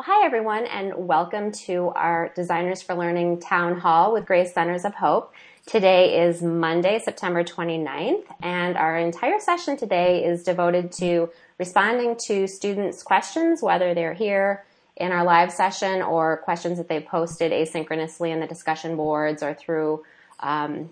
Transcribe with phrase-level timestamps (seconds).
[0.00, 4.86] Well, hi everyone, and welcome to our Designers for Learning Town Hall with Grace Centers
[4.86, 5.34] of Hope.
[5.66, 11.28] Today is Monday, September 29th, and our entire session today is devoted to
[11.58, 14.64] responding to students' questions, whether they're here
[14.96, 19.52] in our live session or questions that they've posted asynchronously in the discussion boards or
[19.52, 20.02] through
[20.42, 20.88] um,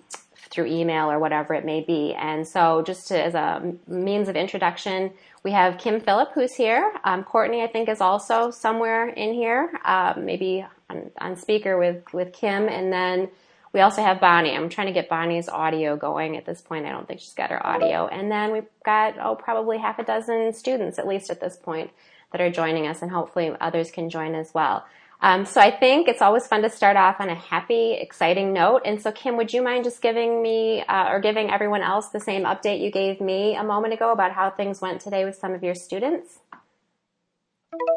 [0.51, 2.15] through email or whatever it may be.
[2.15, 5.13] And so, just to, as a means of introduction,
[5.49, 6.93] we have Kim Phillip who's here.
[7.05, 12.05] Um, Courtney, I think, is also somewhere in here, uh, maybe on, on, speaker with
[12.13, 13.31] with Kim, and then.
[13.71, 14.57] We also have Bonnie.
[14.57, 16.87] I'm trying to get Bonnie's audio going at this point.
[16.87, 18.07] I don't think she's got her audio.
[18.07, 21.91] And then we've got, oh, probably half a dozen students, at least at this point,
[22.33, 24.87] that are joining us, and hopefully others can join as well.
[25.21, 28.83] Um, so I think it's always fun to start off on a happy, exciting note.
[28.85, 32.21] And so, Kim, would you mind just giving me uh, or giving everyone else the
[32.21, 35.53] same update you gave me a moment ago about how things went today with some
[35.53, 36.39] of your students?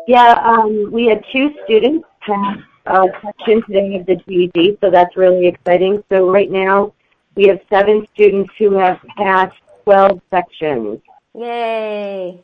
[0.08, 2.58] Yeah, um, we had two students pass
[2.88, 6.04] uh, section today of the GED, so that's really exciting.
[6.10, 6.94] So right now,
[7.36, 9.56] we have seven students who have passed
[9.86, 11.00] 12 sections.
[11.36, 12.44] Yay!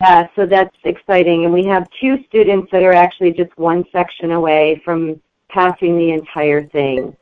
[0.00, 1.44] Yeah, so that's exciting.
[1.44, 5.20] And we have two students that are actually just one section away from
[5.50, 7.16] passing the entire thing.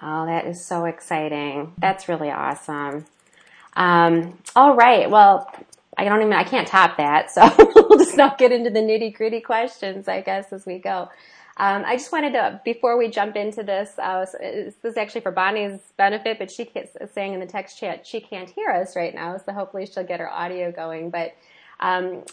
[0.00, 1.74] Oh, that is so exciting.
[1.78, 3.06] That's really awesome.
[3.74, 5.10] Um, all right.
[5.10, 5.50] Well,
[5.98, 7.30] I don't even, I can't top that.
[7.34, 11.10] So we'll just not get into the nitty gritty questions, I guess, as we go.
[11.58, 15.32] Um, I just wanted to, before we jump into this, uh, this is actually for
[15.32, 19.14] Bonnie's benefit, but she is saying in the text chat she can't hear us right
[19.14, 21.08] now, so hopefully she'll get her audio going.
[21.08, 21.34] But
[21.80, 22.24] um,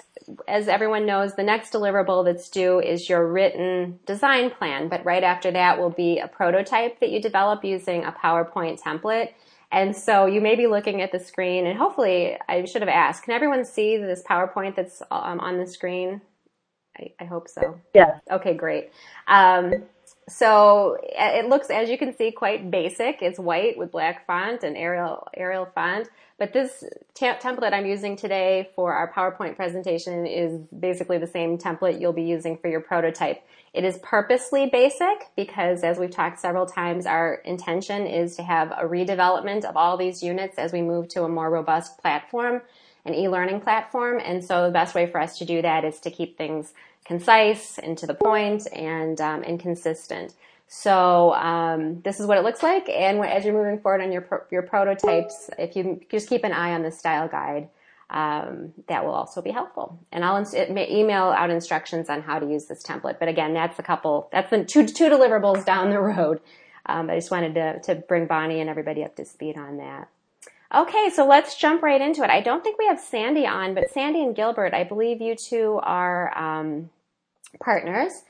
[0.47, 5.23] as everyone knows, the next deliverable that's due is your written design plan, but right
[5.23, 9.33] after that will be a prototype that you develop using a PowerPoint template.
[9.71, 13.23] And so you may be looking at the screen, and hopefully, I should have asked,
[13.23, 16.21] can everyone see this PowerPoint that's um, on the screen?
[16.95, 17.79] I, I, hope so.
[17.95, 18.19] Yeah.
[18.29, 18.91] Okay, great.
[19.27, 19.73] Um,
[20.29, 23.23] so it looks, as you can see, quite basic.
[23.23, 26.07] It's white with black font and Arial Arial font.
[26.43, 26.83] But this
[27.15, 32.23] template I'm using today for our PowerPoint presentation is basically the same template you'll be
[32.23, 33.41] using for your prototype.
[33.73, 38.71] It is purposely basic because, as we've talked several times, our intention is to have
[38.71, 42.61] a redevelopment of all these units as we move to a more robust platform,
[43.05, 44.19] an e-learning platform.
[44.21, 46.73] And so the best way for us to do that is to keep things
[47.05, 50.33] concise and to the point and um, and consistent.
[50.67, 52.89] So um, this is what it looks like.
[52.89, 56.51] And as you're moving forward on your pro- your prototypes, if you just keep an
[56.51, 57.69] eye on the style guide,
[58.09, 59.99] um, that will also be helpful.
[60.11, 63.19] And I'll email out instructions on how to use this template.
[63.19, 64.29] But again, that's a couple.
[64.31, 66.39] That's the two two deliverables down the road.
[66.85, 70.09] Um, I just wanted to to bring Bonnie and everybody up to speed on that.
[70.73, 72.31] Okay, so let's jump right into it.
[72.31, 75.79] I don't think we have Sandy on, but Sandy and Gilbert, I believe you two
[75.83, 76.89] are um,
[77.59, 78.23] partners.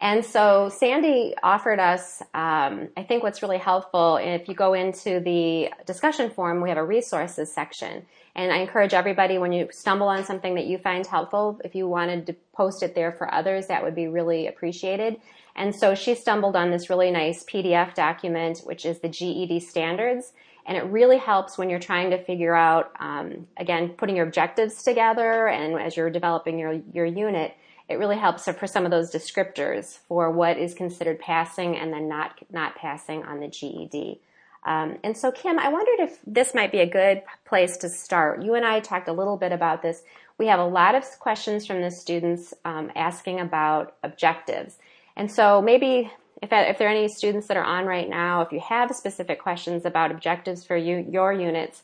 [0.00, 5.20] And so Sandy offered us, um, I think what's really helpful, if you go into
[5.20, 8.06] the discussion forum, we have a resources section.
[8.34, 11.86] And I encourage everybody when you stumble on something that you find helpful, if you
[11.86, 15.20] wanted to post it there for others, that would be really appreciated.
[15.54, 20.32] And so she stumbled on this really nice PDF document, which is the GED standards.
[20.64, 24.82] And it really helps when you're trying to figure out, um, again, putting your objectives
[24.82, 27.54] together and as you're developing your, your unit,
[27.90, 32.08] it really helps for some of those descriptors for what is considered passing and then
[32.08, 34.20] not not passing on the GED.
[34.64, 38.42] Um, and so, Kim, I wondered if this might be a good place to start.
[38.42, 40.02] You and I talked a little bit about this.
[40.38, 44.78] We have a lot of questions from the students um, asking about objectives.
[45.16, 46.12] And so, maybe
[46.42, 49.40] if, if there are any students that are on right now, if you have specific
[49.40, 51.82] questions about objectives for you, your units,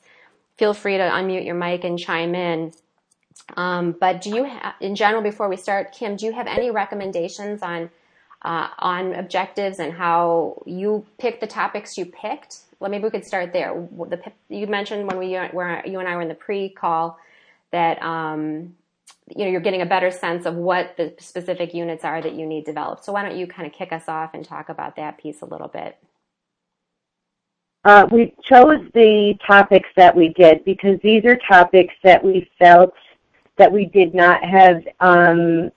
[0.57, 2.73] feel free to unmute your mic and chime in.
[3.57, 6.71] Um, but do you, ha- in general, before we start, Kim, do you have any
[6.71, 7.91] recommendations on
[8.43, 12.59] uh, on objectives and how you picked the topics you picked?
[12.79, 13.89] Well, maybe we could start there.
[14.09, 17.19] The, you mentioned when we were you and I were in the pre-call
[17.73, 18.77] that um,
[19.35, 22.47] you know you're getting a better sense of what the specific units are that you
[22.47, 23.05] need developed.
[23.05, 25.47] So why don't you kind of kick us off and talk about that piece a
[25.47, 25.97] little bit?
[27.85, 32.93] Uh, we chose the topics that we did because these are topics that we felt
[33.57, 35.71] that we did not have um,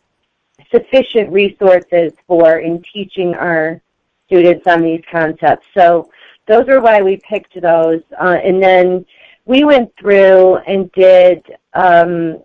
[0.72, 3.82] sufficient resources for in teaching our
[4.28, 5.66] students on these concepts.
[5.74, 6.12] So
[6.48, 8.02] those are why we picked those.
[8.20, 9.06] Uh, and then
[9.46, 11.44] we went through and did,
[11.74, 12.40] um,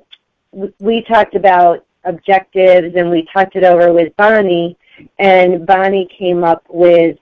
[0.79, 4.77] we talked about objectives and we talked it over with Bonnie,
[5.19, 7.19] and Bonnie came up with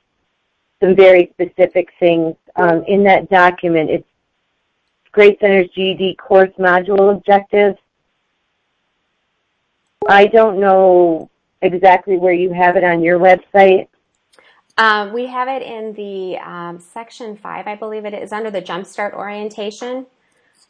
[0.82, 3.90] some very specific things um, in that document.
[3.90, 4.06] It's
[5.12, 7.78] Grace Center's GED course module objectives.
[10.08, 13.88] I don't know exactly where you have it on your website?
[14.78, 18.62] Um, we have it in the um, section five, I believe it is under the
[18.62, 20.06] Jumpstart orientation.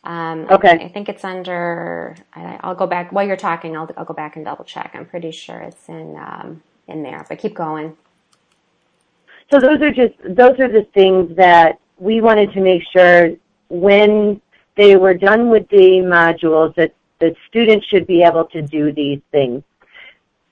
[0.05, 0.71] Um, okay.
[0.71, 2.17] I, I, think it's under.
[2.35, 3.77] I, will go back while you're talking.
[3.77, 4.91] I'll, I'll go back and double check.
[4.95, 7.25] I'm pretty sure it's in um, in there.
[7.29, 7.97] But keep going.
[9.53, 13.31] So those are just those are the things that we wanted to make sure
[13.69, 14.41] when
[14.77, 19.21] they were done with the modules that the students should be able to do these
[19.31, 19.63] things.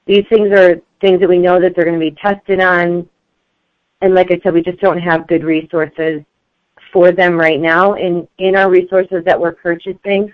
[0.07, 3.09] These things are things that we know that they're going to be tested on.
[4.01, 6.23] And like I said, we just don't have good resources
[6.93, 10.33] for them right now in, in our resources that we're purchasing.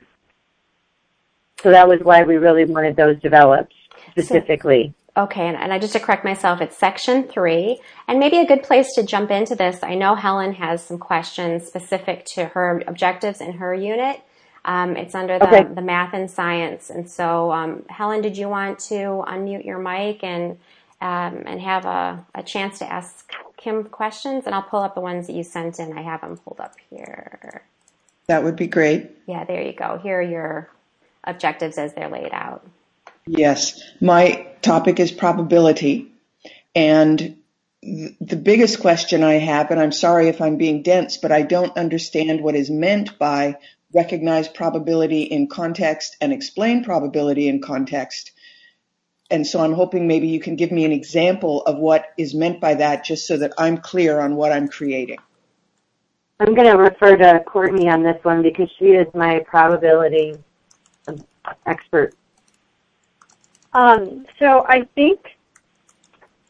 [1.63, 3.73] So that was why we really wanted those developed
[4.11, 4.93] specifically.
[5.15, 8.47] So, okay, and, and I just to correct myself, it's section three, and maybe a
[8.47, 9.83] good place to jump into this.
[9.83, 14.21] I know Helen has some questions specific to her objectives in her unit.
[14.67, 15.63] Um, it's under the, okay.
[15.63, 20.25] the math and science, and so um, Helen, did you want to unmute your mic
[20.25, 20.59] and
[21.01, 25.01] um, and have a, a chance to ask Kim questions, and I'll pull up the
[25.01, 25.97] ones that you sent in.
[25.97, 27.63] I have them pulled up here.
[28.27, 29.11] That would be great.
[29.27, 30.01] Yeah, there you go.
[30.03, 30.71] Here are your
[31.23, 32.67] objectives as they're laid out.
[33.27, 36.13] Yes, my topic is probability.
[36.75, 37.37] And
[37.83, 41.77] the biggest question I have, and I'm sorry if I'm being dense, but I don't
[41.77, 43.59] understand what is meant by
[43.97, 48.33] recognize probability in context and explain probability in context
[49.31, 52.61] and so I'm hoping maybe you can give me an example of what is meant
[52.61, 55.19] by that just so that I'm clear on what I'm creating.
[56.39, 60.37] I'm going to refer to Courtney on this one because she is my probability
[61.67, 62.15] expert.
[63.73, 65.21] Um, so I think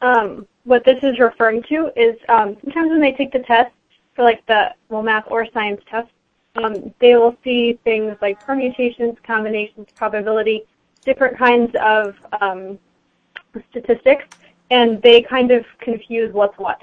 [0.03, 3.73] um, what this is referring to is um, sometimes when they take the test
[4.15, 6.09] for like the well math or science test,
[6.57, 10.65] um, they will see things like permutations, combinations, probability,
[11.05, 12.79] different kinds of um,
[13.71, 14.25] statistics,
[14.71, 16.83] and they kind of confuse what's what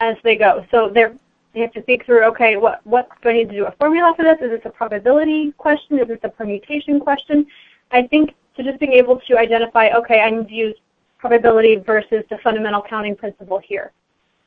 [0.00, 0.64] as they go.
[0.70, 1.14] So they're
[1.54, 4.12] they have to think through, okay, what what do I need to do a formula
[4.16, 4.38] for this?
[4.40, 5.98] Is this a probability question?
[5.98, 7.46] Is this a permutation question?
[7.90, 10.76] I think so just being able to identify, okay, I need to use
[11.18, 13.92] probability versus the fundamental counting principle here.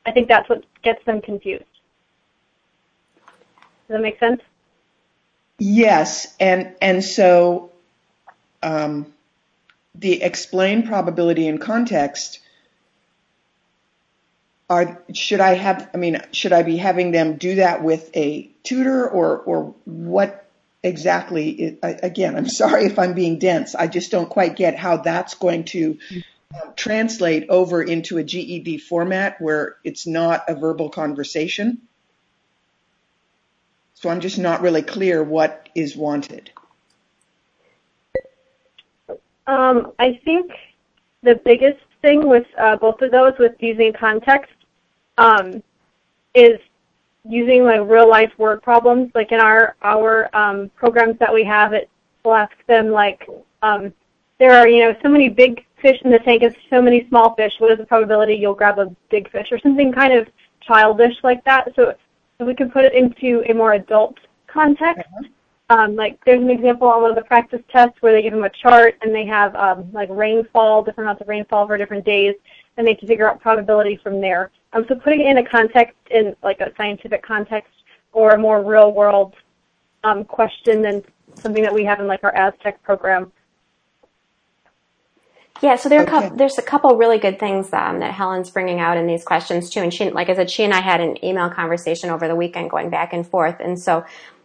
[0.06, 1.64] I think that's what gets them confused.
[3.92, 4.40] Does that make sense?
[5.58, 7.72] Yes, and and so
[8.62, 9.12] um,
[9.94, 12.38] the explain probability and context
[14.70, 18.48] are should I have I mean should I be having them do that with a
[18.62, 20.46] tutor or or what
[20.82, 24.96] exactly is, again I'm sorry if I'm being dense I just don't quite get how
[24.96, 25.98] that's going to
[26.54, 31.82] um, translate over into a GED format where it's not a verbal conversation
[34.02, 36.50] so I'm just not really clear what is wanted.
[39.46, 40.50] Um, I think
[41.22, 44.52] the biggest thing with uh, both of those, with using context,
[45.18, 45.62] um,
[46.34, 46.58] is
[47.28, 49.12] using like real life word problems.
[49.14, 51.88] Like in our our um, programs that we have, it
[52.24, 53.28] will ask them like,
[53.62, 53.92] um,
[54.40, 57.36] there are you know so many big fish in the tank and so many small
[57.36, 57.52] fish.
[57.58, 60.26] What is the probability you'll grab a big fish or something kind of
[60.60, 61.72] childish like that?
[61.76, 61.94] So,
[62.38, 65.04] so we can put it into a more adult context.
[65.16, 65.28] Uh-huh.
[65.70, 68.44] Um, like there's an example on one of the practice tests where they give them
[68.44, 72.34] a chart and they have um, like rainfall, different amounts of rainfall for different days,
[72.76, 74.50] and they have to figure out probability from there.
[74.74, 77.72] Um, so putting it in a context, in like a scientific context
[78.12, 79.34] or a more real world
[80.04, 81.02] um, question than
[81.36, 83.32] something that we have in like our Aztec program.
[85.60, 86.10] Yeah, so there are okay.
[86.10, 89.70] couple, there's a couple really good things um, that Helen's bringing out in these questions
[89.70, 89.80] too.
[89.80, 92.70] And she, like I said, she and I had an email conversation over the weekend
[92.70, 93.56] going back and forth.
[93.60, 94.04] And so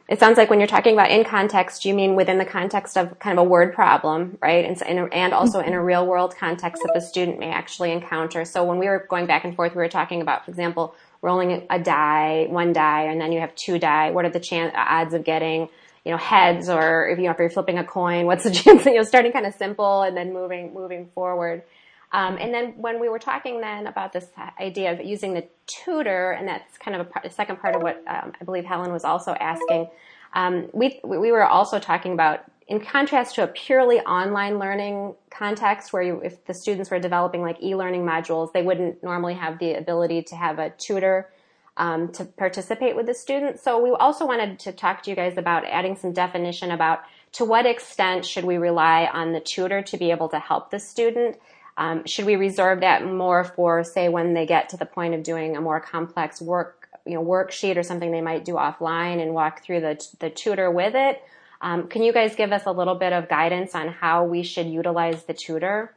[0.10, 3.20] it sounds like when you're talking about in context, you mean within the context of
[3.20, 4.64] kind of a word problem, right?
[4.64, 8.46] And, and also in a real world context that the student may actually encounter.
[8.46, 11.66] So when we were going back and forth, we were talking about, for example, rolling
[11.70, 14.12] a die, one die, and then you have two die.
[14.12, 15.68] What are the chance, odds of getting,
[16.08, 18.86] you know, heads or if you know, if you're flipping a coin, what's the chance
[18.86, 21.64] you know, starting kind of simple and then moving, moving forward.
[22.14, 26.32] Um, and then when we were talking then about this idea of using the tutor,
[26.32, 28.94] and that's kind of a, part, a second part of what um, I believe Helen
[28.94, 29.90] was also asking,
[30.32, 35.92] um, we we were also talking about in contrast to a purely online learning context
[35.92, 39.74] where you, if the students were developing like e-learning modules, they wouldn't normally have the
[39.74, 41.30] ability to have a tutor
[41.78, 43.64] um, to participate with the students.
[43.64, 47.00] So we also wanted to talk to you guys about adding some definition about
[47.34, 50.80] to what extent should we rely on the tutor to be able to help the
[50.80, 51.38] student
[51.78, 55.22] um, should we reserve that more for, say, when they get to the point of
[55.22, 59.34] doing a more complex work, you know, worksheet or something they might do offline and
[59.34, 61.22] walk through the the tutor with it?
[61.62, 64.66] Um, can you guys give us a little bit of guidance on how we should
[64.66, 65.94] utilize the tutor?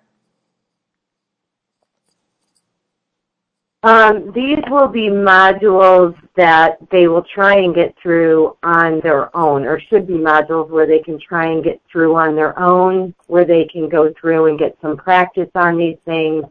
[3.82, 9.64] Um, these will be modules that they will try and get through on their own,
[9.64, 13.46] or should be modules where they can try and get through on their own, where
[13.46, 16.44] they can go through and get some practice on these things,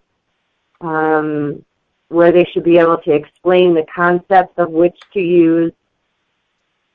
[0.82, 1.64] um,
[2.08, 5.72] where they should be able to explain the concepts of which to use.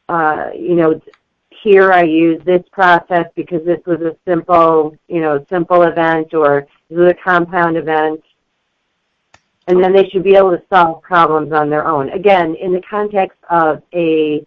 [0.08, 1.00] Uh, you know,
[1.62, 6.66] here I use this process because this was a simple, you know, simple event, or
[6.90, 8.20] this was a compound event
[9.66, 12.10] and then they should be able to solve problems on their own.
[12.10, 14.46] Again, in the context of a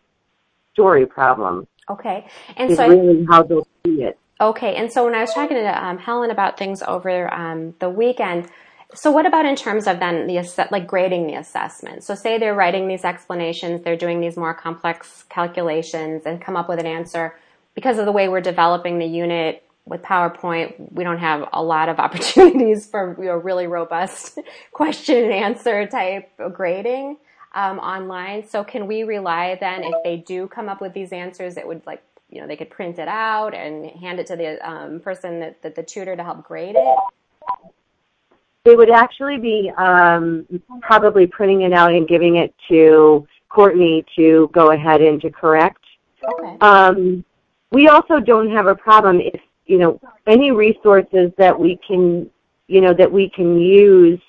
[0.74, 1.68] story problem.
[1.90, 4.18] Okay, and so really how they'll see it.
[4.40, 7.90] Okay, and so when I was talking to um, Helen about things over um, the
[7.90, 8.48] weekend,
[8.94, 12.04] so what about in terms of then the like grading the assessment?
[12.04, 16.70] So say they're writing these explanations, they're doing these more complex calculations, and come up
[16.70, 17.38] with an answer.
[17.74, 21.90] Because of the way we're developing the unit, with PowerPoint, we don't have a lot
[21.90, 24.40] of opportunities for you know, really robust
[24.72, 27.18] question and answer type grading
[27.54, 28.48] um, online.
[28.48, 31.86] So can we rely then if they do come up with these answers, it would
[31.86, 35.40] like you know they could print it out and hand it to the um, person
[35.40, 36.98] that, that the tutor to help grade it.
[38.66, 40.46] They would actually be um,
[40.82, 45.84] probably printing it out and giving it to Courtney to go ahead and to correct.
[46.22, 46.58] Okay.
[46.60, 47.24] Um,
[47.72, 52.30] we also don't have a problem if you know, any resources that we can,
[52.68, 54.22] you know, that we can use.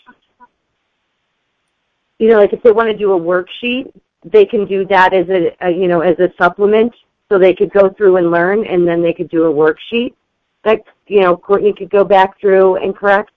[2.19, 3.93] You know, like if they want to do a worksheet,
[4.25, 6.93] they can do that as a, a you know, as a supplement.
[7.29, 10.15] So they could go through and learn, and then they could do a worksheet
[10.65, 13.33] that you know Courtney could go back through and correct.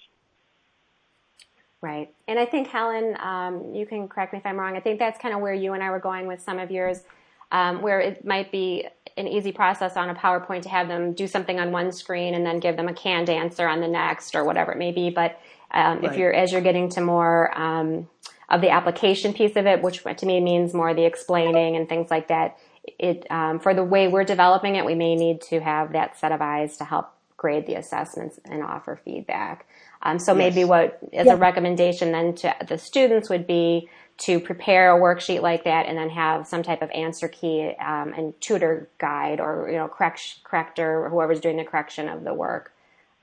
[1.81, 4.77] Right, and I think Helen, um, you can correct me if I'm wrong.
[4.77, 7.03] I think that's kind of where you and I were going with some of yours,
[7.51, 8.88] um, where it might be
[9.18, 12.46] an easy process on a PowerPoint to have them do something on one screen and
[12.46, 15.10] then give them a canned answer on the next or whatever it may be.
[15.10, 15.39] But
[15.72, 16.12] um, right.
[16.12, 18.10] if you're as you're getting to more um,
[18.50, 22.12] of the application piece of it, which to me means more the explaining and things
[22.12, 22.58] like that,
[23.00, 26.32] it um, for the way we're developing it, we may need to have that set
[26.32, 29.65] of eyes to help grade the assessments and offer feedback.
[30.03, 30.38] Um, so yes.
[30.38, 31.33] maybe what as yeah.
[31.33, 35.98] a recommendation then to the students would be to prepare a worksheet like that and
[35.98, 40.43] then have some type of answer key um, and tutor guide or you know correct,
[40.43, 42.71] corrector or whoever's doing the correction of the work.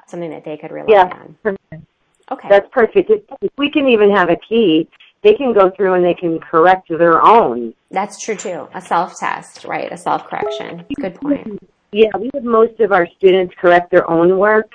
[0.09, 1.37] Something that they could rely yeah, on.
[1.45, 1.85] Perfect.
[2.33, 2.49] okay.
[2.49, 3.11] That's perfect.
[3.41, 4.89] If we can even have a key
[5.23, 7.75] they can go through and they can correct their own.
[7.91, 8.69] That's true too.
[8.75, 9.93] A self-test right?
[9.93, 10.87] A self-correction.
[11.01, 11.61] Good point
[11.93, 14.73] yeah we have most of our students correct their own work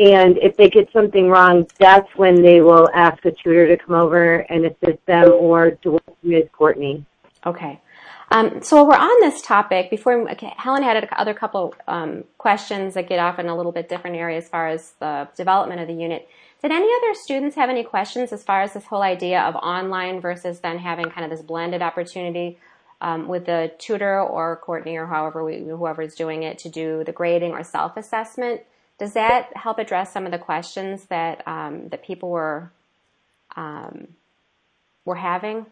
[0.00, 3.94] and if they get something wrong, that's when they will ask a tutor to come
[3.94, 6.50] over and assist them or to work with.
[6.52, 7.04] Courtney.
[7.44, 7.78] Okay.
[8.30, 9.90] Um, so we're on this topic.
[9.90, 13.90] Before okay, Helen had other couple um, questions that get off in a little bit
[13.90, 16.26] different area as far as the development of the unit.
[16.62, 20.20] Did any other students have any questions as far as this whole idea of online
[20.20, 22.58] versus then having kind of this blended opportunity
[23.00, 27.12] um, with the tutor or Courtney or however we, whoever's doing it to do the
[27.12, 28.62] grading or self assessment?
[28.98, 32.70] Does that help address some of the questions that um, that people were
[33.56, 34.08] um,
[35.04, 35.66] were having?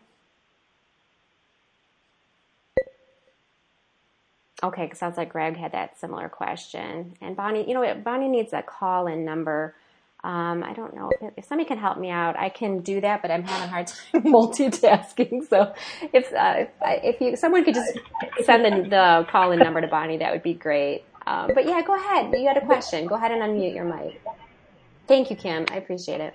[4.63, 7.15] Okay, sounds like Greg had that similar question.
[7.21, 7.95] And Bonnie, you know?
[7.95, 9.77] Bonnie needs a call-in number.
[10.25, 12.37] Um, I don't know if, if, somebody can help me out.
[12.37, 15.49] I can do that, but I'm having a hard time multitasking.
[15.49, 15.73] So
[16.13, 17.99] if uh, if, if you someone could just
[18.45, 21.05] send the, the call-in number to Bonnie, that would be great.
[21.25, 22.35] Um, but yeah, go ahead.
[22.37, 23.07] You had a question.
[23.07, 24.21] Go ahead and unmute your mic.
[25.07, 25.67] Thank you, Kim.
[25.71, 26.35] I appreciate it.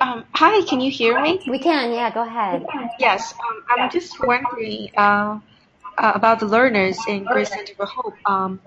[0.00, 1.40] Um, hi, can you hear me?
[1.48, 2.66] We can, yeah, go ahead.
[2.98, 5.38] Yes, um, I'm just wondering uh,
[5.96, 8.60] uh, about the learners in Grace Center for Hope.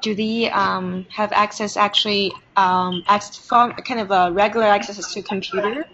[0.00, 5.84] Do they um, have access actually, um, access, kind of a regular access to computer?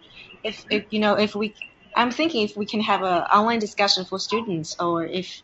[0.42, 1.54] If, if, you know, if we,
[1.96, 5.42] I'm thinking if we can have an online discussion for students or if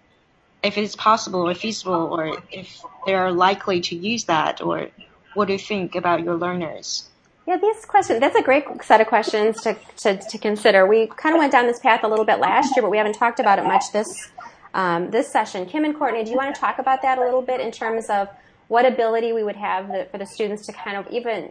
[0.62, 4.88] if it's possible or feasible or if they're likely to use that or
[5.34, 7.08] what do you think about your learners?
[7.46, 10.86] Yeah, these questions, that's a great set of questions to, to, to, consider.
[10.86, 13.14] We kind of went down this path a little bit last year, but we haven't
[13.14, 14.30] talked about it much this,
[14.74, 15.66] um, this session.
[15.66, 18.10] Kim and Courtney, do you want to talk about that a little bit in terms
[18.10, 18.28] of
[18.70, 21.50] what ability we would have the, for the students to kind of even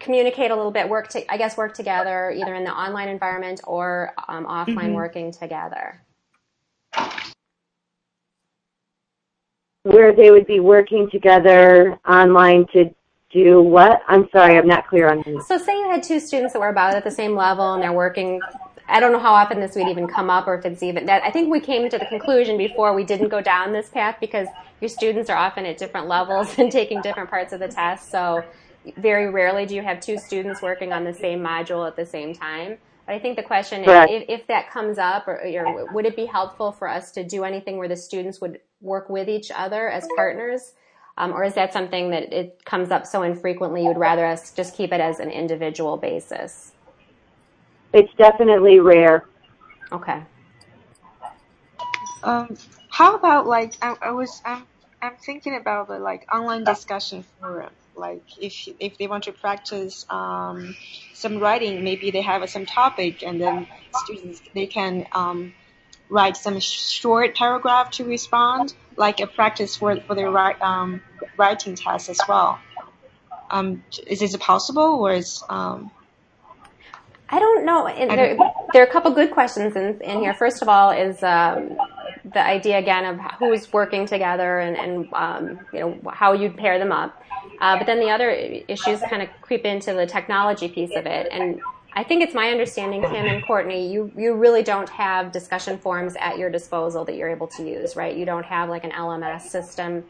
[0.00, 3.60] communicate a little bit, work to, I guess, work together either in the online environment
[3.64, 4.94] or um, offline mm-hmm.
[4.94, 6.00] working together?
[9.82, 12.90] where they would be working together online to
[13.30, 14.00] do what?
[14.08, 15.44] I'm sorry, I'm not clear on that.
[15.46, 17.92] So say you had two students that were about at the same level and they're
[17.92, 18.40] working
[18.88, 21.22] I don't know how often this would even come up or if it's even that
[21.22, 24.46] I think we came to the conclusion before we didn't go down this path because
[24.80, 28.10] your students are often at different levels and taking different parts of the test.
[28.10, 28.44] So
[28.96, 32.34] very rarely do you have two students working on the same module at the same
[32.34, 32.78] time.
[33.06, 36.16] But I think the question is, if, if that comes up, or, or would it
[36.16, 39.90] be helpful for us to do anything where the students would work with each other
[39.90, 40.72] as partners?
[41.16, 44.74] Um, or is that something that it comes up so infrequently you'd rather us just
[44.74, 46.72] keep it as an individual basis?
[47.94, 49.24] It's definitely rare.
[49.92, 50.20] Okay.
[52.24, 52.56] Um,
[52.90, 54.64] how about like I, I was I'm
[55.00, 57.70] I'm thinking about the like online discussion forum.
[57.94, 60.74] Like if if they want to practice um,
[61.12, 63.68] some writing, maybe they have some topic, and then
[64.02, 65.54] students they can um,
[66.08, 71.00] write some short paragraph to respond, like a practice for for their write, um,
[71.36, 72.58] writing test as well.
[73.50, 75.92] Um, is this possible, or is um,
[77.28, 77.86] I don't know.
[77.86, 78.36] There,
[78.72, 80.34] there are a couple good questions in, in here.
[80.34, 81.76] First of all, is um,
[82.24, 86.78] the idea again of who's working together and, and um, you know how you'd pair
[86.78, 87.22] them up.
[87.60, 91.28] Uh, but then the other issues kind of creep into the technology piece of it.
[91.30, 91.60] And
[91.94, 96.14] I think it's my understanding, Kim and Courtney, you you really don't have discussion forums
[96.20, 98.16] at your disposal that you're able to use, right?
[98.16, 100.04] You don't have like an LMS system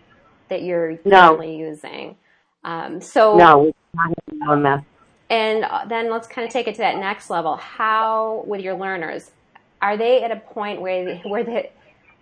[0.48, 1.28] that you're No.
[1.28, 2.16] currently using.
[2.64, 4.84] Um, so No, it's not an LMS.
[5.34, 7.56] And uh, then let's kind of take it to that next level.
[7.56, 9.32] How, with your learners,
[9.82, 11.72] are they at a point where they, where they,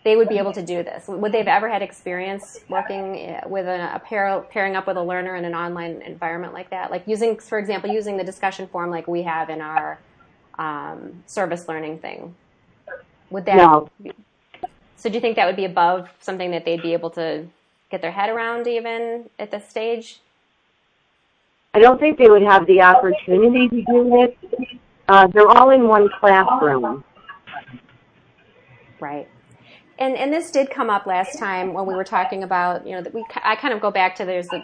[0.03, 1.09] they would be able to do this?
[1.09, 5.03] Would they've ever had experience working uh, with a, a pair, pairing up with a
[5.03, 6.91] learner in an online environment like that?
[6.91, 9.99] Like using, for example, using the discussion forum like we have in our
[10.59, 12.35] um, service learning thing.
[13.29, 13.57] Would that?
[13.57, 13.91] No.
[14.97, 17.47] So do you think that would be above something that they'd be able to
[17.91, 20.21] get their head around even at this stage?
[21.75, 24.69] I don't think they would have the opportunity to do this.
[25.09, 27.03] Uh, they're all in one classroom.
[29.01, 29.29] Right.
[29.99, 33.03] And and this did come up last time when we were talking about you know
[33.03, 34.63] that we I kind of go back to there's the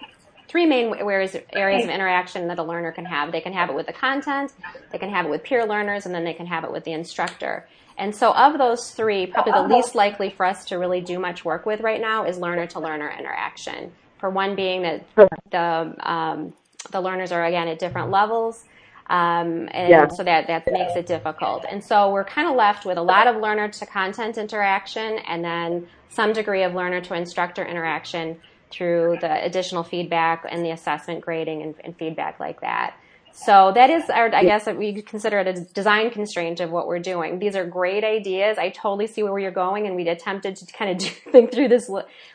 [0.49, 3.33] three main areas areas of interaction that a learner can have.
[3.33, 4.53] They can have it with the content,
[4.91, 6.93] they can have it with peer learners, and then they can have it with the
[6.93, 7.69] instructor.
[7.97, 11.45] And so of those three, probably the least likely for us to really do much
[11.45, 13.93] work with right now is learner to learner interaction.
[14.19, 15.05] For one being that
[15.51, 16.53] the um,
[16.91, 18.65] the learners are again at different levels.
[19.11, 20.09] Um, and Yeah.
[20.09, 21.65] so that, that makes it difficult.
[21.71, 25.43] And so we're kind of left with a lot of learner to content interaction and
[25.43, 28.37] then some degree of learner to instructor interaction
[28.71, 32.95] through the additional feedback and the assessment grading and, and feedback like that.
[33.33, 36.99] So that is our, I guess we consider it a design constraint of what we're
[36.99, 37.39] doing.
[37.39, 38.59] These are great ideas.
[38.59, 41.69] I totally see where you're going and we attempted to kind of do, think through
[41.69, 41.91] this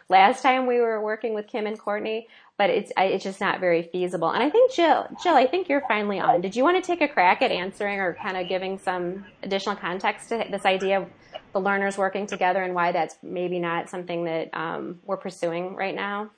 [0.09, 2.27] last time we were working with Kim and Courtney,
[2.63, 4.29] but it's, I, it's just not very feasible.
[4.29, 6.39] And I think Jill, Jill, I think you're finally on.
[6.39, 9.75] Did you want to take a crack at answering or kind of giving some additional
[9.75, 11.09] context to this idea of
[11.51, 15.93] the learners working together and why that's maybe not something that um, we're pursuing right
[15.93, 16.29] now?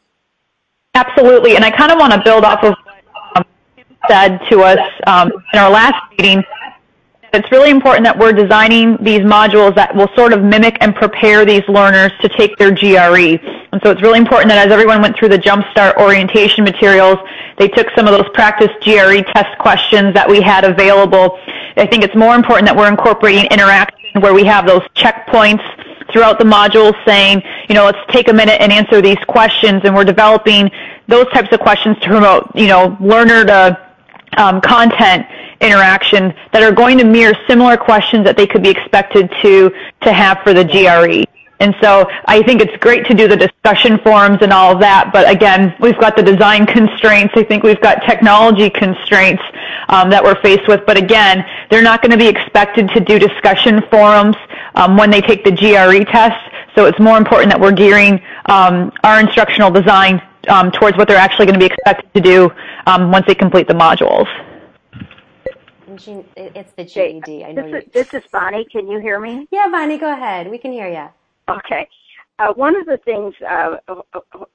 [0.95, 4.61] Absolutely, and I kind of want to build off of what um, Kim said to
[4.61, 6.43] us um, in our last meeting.
[7.33, 11.45] It's really important that we're designing these modules that will sort of mimic and prepare
[11.45, 13.37] these learners to take their GRE.
[13.71, 17.17] And so it's really important that as everyone went through the Jumpstart orientation materials,
[17.57, 21.37] they took some of those practice GRE test questions that we had available.
[21.75, 25.63] I think it's more important that we're incorporating interaction where we have those checkpoints
[26.11, 29.93] throughout the modules saying, you know, let's take a minute and answer these questions, and
[29.93, 30.71] we're developing
[31.07, 33.85] those types of questions to promote, you know, learner to
[34.37, 35.25] um, content
[35.61, 40.13] interaction that are going to mirror similar questions that they could be expected to to
[40.13, 41.23] have for the GRE.
[41.59, 45.11] And so I think it's great to do the discussion forums and all of that,
[45.13, 47.33] but again, we've got the design constraints.
[47.37, 49.41] I think we've got technology constraints
[49.87, 50.85] um, that we're faced with.
[50.85, 54.35] But again, they're not going to be expected to do discussion forums
[54.75, 56.43] um, when they take the GRE test.
[56.75, 61.17] So it's more important that we're gearing um, our instructional design um, towards what they're
[61.17, 62.51] actually going to be expected to do
[62.85, 64.27] um, once they complete the modules.
[66.35, 67.45] It's the GED.
[67.45, 68.65] I know This is, this is Bonnie.
[68.65, 69.47] Can you hear me?
[69.51, 70.49] Yeah, Bonnie, go ahead.
[70.49, 71.07] We can hear you.
[71.53, 71.87] Okay.
[72.37, 73.77] Uh, one of the things, uh,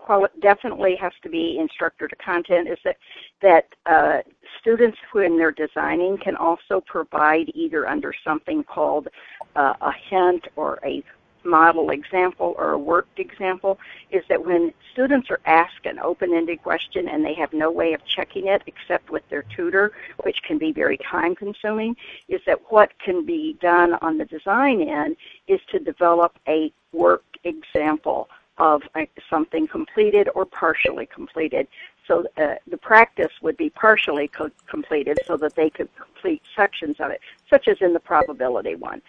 [0.06, 2.96] while it definitely has to be instructor to content, is that
[3.40, 4.18] that uh,
[4.60, 9.08] students, when they're designing, can also provide either under something called
[9.56, 11.02] uh, a hint or a
[11.44, 13.78] model example or a worked example.
[14.10, 18.04] Is that when students are asked an open-ended question and they have no way of
[18.04, 19.92] checking it except with their tutor,
[20.24, 21.96] which can be very time-consuming,
[22.28, 27.38] is that what can be done on the design end is to develop a worked
[27.44, 28.82] example of
[29.28, 31.66] something completed or partially completed.
[32.06, 36.96] So uh, the practice would be partially co- completed so that they could complete sections
[36.98, 39.00] of it, such as in the probability one.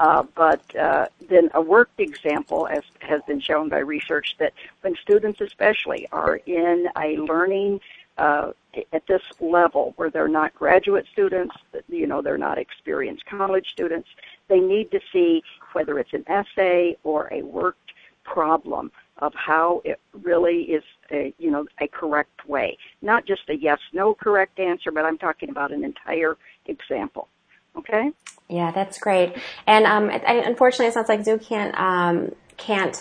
[0.00, 4.96] Uh, but uh, then a worked example, as has been shown by research, that when
[4.96, 7.78] students especially are in a learning
[8.16, 8.50] uh,
[8.94, 11.54] at this level where they're not graduate students,
[11.90, 14.08] you know, they're not experienced college students.
[14.48, 15.42] They need to see
[15.74, 17.92] whether it's an essay or a worked
[18.24, 22.78] problem of how it really is a, you know, a correct way.
[23.02, 27.28] Not just a yes no correct answer, but I'm talking about an entire example.
[27.76, 28.12] Okay?
[28.48, 29.36] Yeah, that's great.
[29.66, 33.00] And um, I, unfortunately, it sounds like Zoo can't um, can't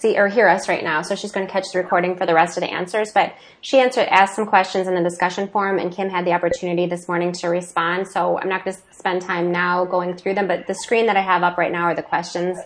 [0.00, 2.34] see or hear us right now, so she's going to catch the recording for the
[2.34, 3.12] rest of the answers.
[3.12, 6.86] But she answered, asked some questions in the discussion forum, and Kim had the opportunity
[6.86, 8.08] this morning to respond.
[8.08, 11.16] So I'm not going to spend time now going through them, but the screen that
[11.16, 12.58] I have up right now are the questions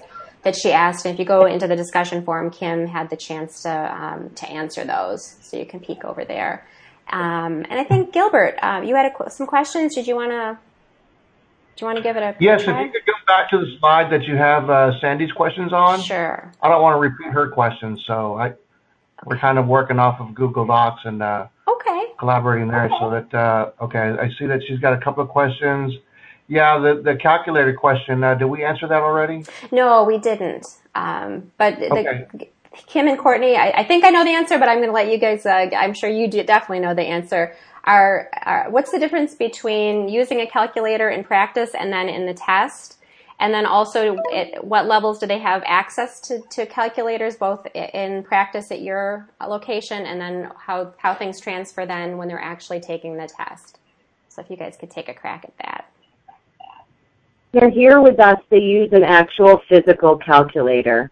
[0.45, 1.05] that she asked.
[1.05, 4.49] And if you go into the discussion forum, Kim had the chance to um, to
[4.49, 6.67] answer those, so you can peek over there.
[7.11, 9.95] Um, and I think Gilbert, uh, you had a, some questions.
[9.95, 10.59] Did you want to
[11.77, 13.77] do you want to give it a Yes, if you could go back to the
[13.79, 16.01] slide that you have uh, Sandy's questions on.
[16.01, 16.53] Sure.
[16.63, 18.55] I don't want to repeat her questions, so I
[19.25, 22.05] we're kind of working off of Google Docs and uh, Okay.
[22.19, 22.91] collaborating there.
[23.01, 25.95] So that uh, okay, I see that she's got a couple of questions.
[26.47, 28.23] Yeah, the the calculator question.
[28.23, 29.45] Uh, did we answer that already?
[29.73, 30.67] No, we didn't.
[30.95, 32.27] Um, but Okay.
[32.35, 32.49] the,
[32.87, 35.09] Kim and Courtney, I, I think I know the answer, but I'm going to let
[35.09, 35.47] you guys.
[35.47, 37.55] Uh, I'm sure you do definitely know the answer.
[37.85, 42.35] Are, are what's the difference between using a calculator in practice and then in the
[42.35, 42.99] test?
[43.41, 48.23] And then also, at what levels do they have access to, to calculators, both in
[48.23, 53.17] practice at your location, and then how how things transfer then when they're actually taking
[53.17, 53.79] the test?
[54.29, 55.91] So if you guys could take a crack at that.
[57.53, 58.39] They're here with us.
[58.51, 61.11] They use an actual physical calculator.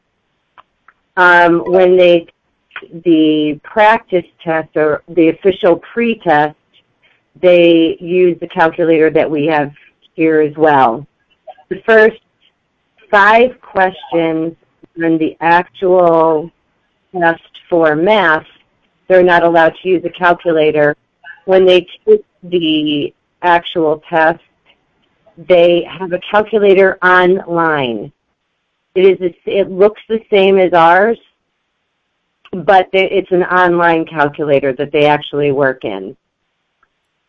[1.17, 2.29] Um, when they
[3.05, 6.57] the practice test or the official pre-test,
[7.41, 9.73] they use the calculator that we have
[10.15, 11.07] here as well.
[11.69, 12.21] The first
[13.11, 14.57] five questions
[15.03, 16.51] on the actual
[17.13, 18.47] test for math,
[19.09, 20.97] they're not allowed to use a calculator.
[21.47, 24.41] When they take the actual test,
[25.37, 28.13] they have a calculator online.
[28.95, 31.19] It is it looks the same as ours,
[32.53, 36.17] but it's an online calculator that they actually work in.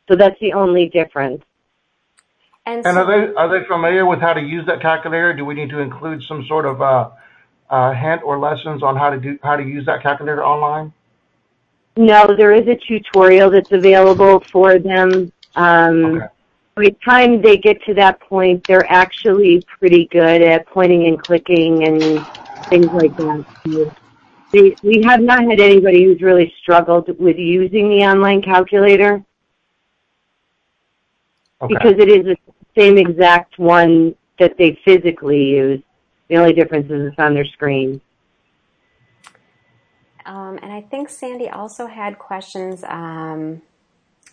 [0.09, 1.43] So that's the only difference.
[2.65, 5.33] And, And are they are they familiar with how to use that calculator?
[5.33, 7.09] Do we need to include some sort of uh,
[7.69, 10.93] uh, hint or lessons on how to do how to use that calculator online?
[11.97, 15.31] No, there is a tutorial that's available for them.
[15.55, 16.27] Um, Okay.
[16.75, 21.21] By the time they get to that point, they're actually pretty good at pointing and
[21.21, 22.25] clicking and
[22.65, 23.45] things like that.
[23.67, 23.93] So
[24.51, 29.23] They, we have not had anybody who's really struggled with using the online calculator
[31.63, 31.73] Okay.
[31.73, 32.37] because it is the
[32.77, 35.81] same exact one that they physically use.
[36.27, 38.01] The only difference is it's on their screen.
[40.25, 42.83] um, and I think Sandy also had questions.
[42.83, 43.61] Um,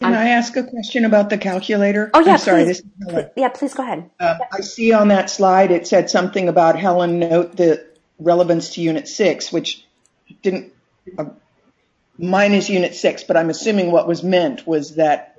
[0.00, 2.10] Can I ask a question about the calculator?
[2.14, 2.64] oh yeah, I'm sorry.
[2.64, 2.68] please.
[2.68, 3.24] This is Helen.
[3.24, 4.10] Pl- yeah, please go ahead.
[4.18, 7.86] Uh, I see on that slide it said something about Helen note the
[8.18, 9.84] relevance to Unit 6, which
[10.42, 10.72] didn't,
[11.18, 11.24] uh,
[12.18, 15.29] mine is Unit 6, but I'm assuming what was meant was that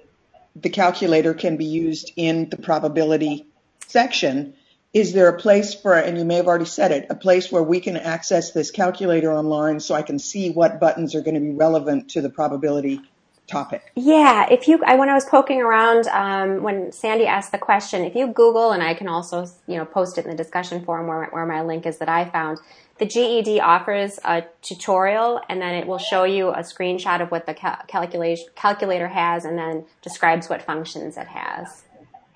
[0.55, 3.45] the calculator can be used in the probability
[3.87, 4.53] section.
[4.93, 7.63] Is there a place for, and you may have already said it, a place where
[7.63, 11.39] we can access this calculator online so I can see what buttons are going to
[11.39, 13.01] be relevant to the probability
[13.47, 13.91] topic?
[13.95, 18.03] Yeah, if you, I, when I was poking around, um, when Sandy asked the question,
[18.03, 21.07] if you Google, and I can also, you know, post it in the discussion forum
[21.07, 22.59] where, where my link is that I found,
[23.01, 27.47] the GED offers a tutorial and then it will show you a screenshot of what
[27.47, 31.83] the cal- calculation, calculator has and then describes what functions it has.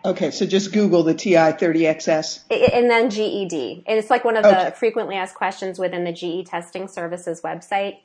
[0.04, 2.45] Okay, so just Google the TI-30XS.
[2.73, 3.84] And then GED.
[3.86, 4.75] And it's like one of the Okay.
[4.75, 7.99] frequently asked questions within the GED Testing Services website.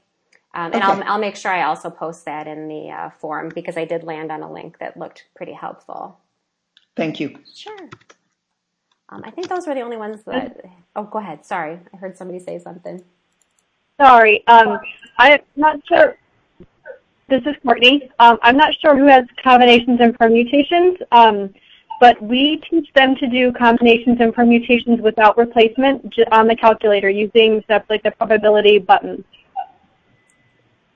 [0.53, 3.79] Um, and I'll, I'll make sure I also post that in the uh, forum because
[3.79, 6.21] I did land on a link that looked pretty helpful.
[6.95, 7.39] Thank you.
[7.55, 7.89] Sure.
[9.11, 10.65] Um, I think those were the only ones that.
[10.97, 11.45] Oh, go ahead.
[11.45, 13.03] Sorry, I heard somebody say something.
[14.01, 14.79] Sorry, um,
[15.19, 16.17] I'm not sure.
[17.29, 18.11] This is Courtney.
[18.19, 21.53] Um, I'm not sure who has combinations and permutations, um,
[22.01, 27.63] but we teach them to do combinations and permutations without replacement on the calculator using
[27.65, 29.25] stuff like the probability button.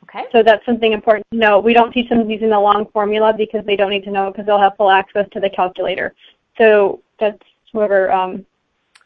[0.04, 0.24] Okay.
[0.32, 1.58] So that's something important to know.
[1.58, 4.46] We don't teach them using the long formula because they don't need to know because
[4.46, 6.14] they'll have full access to the calculator.
[6.56, 7.42] So that's
[7.74, 8.46] whoever um,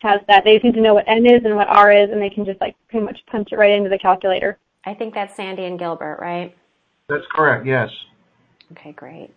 [0.00, 0.44] has that.
[0.44, 2.44] They just need to know what N is and what R is, and they can
[2.44, 4.59] just like pretty much punch it right into the calculator.
[4.85, 6.57] I think that's Sandy and Gilbert, right?
[7.09, 7.66] That's correct.
[7.66, 7.90] Yes.
[8.72, 9.31] Okay, great.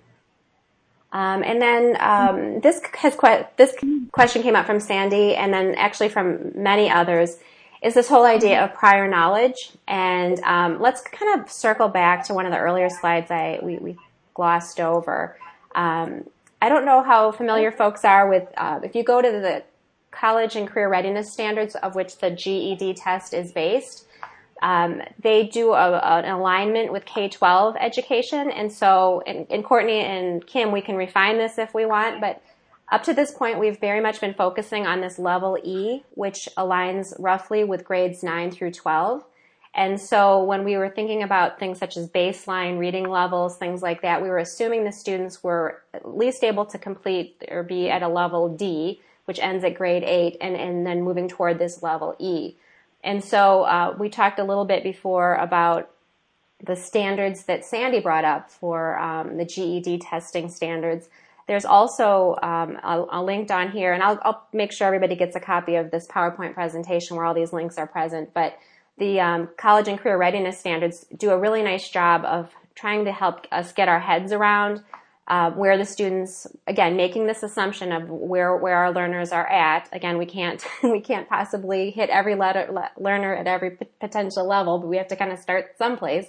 [1.13, 3.73] Um, and then um, this has que- this
[4.11, 7.37] question came up from Sandy, and then actually from many others,
[7.81, 9.71] is this whole idea of prior knowledge.
[9.87, 13.77] And um, let's kind of circle back to one of the earlier slides I we,
[13.77, 13.97] we
[14.33, 15.37] glossed over.
[16.61, 19.63] I don't know how familiar folks are with, uh, if you go to the
[20.11, 24.05] college and career readiness standards of which the GED test is based,
[24.61, 28.51] um, they do a, an alignment with K-12 education.
[28.51, 32.43] And so, in, in Courtney and Kim, we can refine this if we want, but
[32.91, 37.13] up to this point, we've very much been focusing on this level E, which aligns
[37.17, 39.23] roughly with grades 9 through 12.
[39.73, 44.01] And so when we were thinking about things such as baseline reading levels, things like
[44.01, 48.03] that, we were assuming the students were at least able to complete or be at
[48.03, 52.15] a level D, which ends at grade 8, and, and then moving toward this level
[52.19, 52.55] E.
[53.03, 55.89] And so uh, we talked a little bit before about
[56.63, 61.09] the standards that Sandy brought up for um, the GED testing standards.
[61.47, 65.35] There's also um, a, a linked on here, and I'll, I'll, make sure everybody gets
[65.35, 68.33] a copy of this PowerPoint presentation where all these links are present.
[68.33, 68.57] But
[69.01, 73.11] the um, college and career readiness standards do a really nice job of trying to
[73.11, 74.83] help us get our heads around
[75.27, 79.89] uh, where the students, again, making this assumption of where where our learners are at.
[79.91, 84.47] Again, we can't we can't possibly hit every letter, le- learner at every p- potential
[84.47, 86.27] level, but we have to kind of start someplace.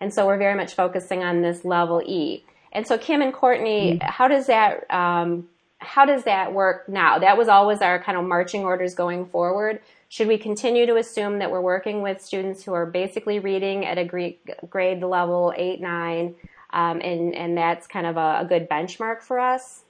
[0.00, 2.44] And so we're very much focusing on this level E.
[2.72, 4.08] And so Kim and Courtney, mm-hmm.
[4.08, 7.18] how does that um, how does that work now?
[7.18, 9.80] That was always our kind of marching orders going forward.
[10.08, 13.98] Should we continue to assume that we're working with students who are basically reading at
[13.98, 16.34] a grade level eight, nine,
[16.70, 19.84] um, and and that's kind of a, a, good benchmark for us?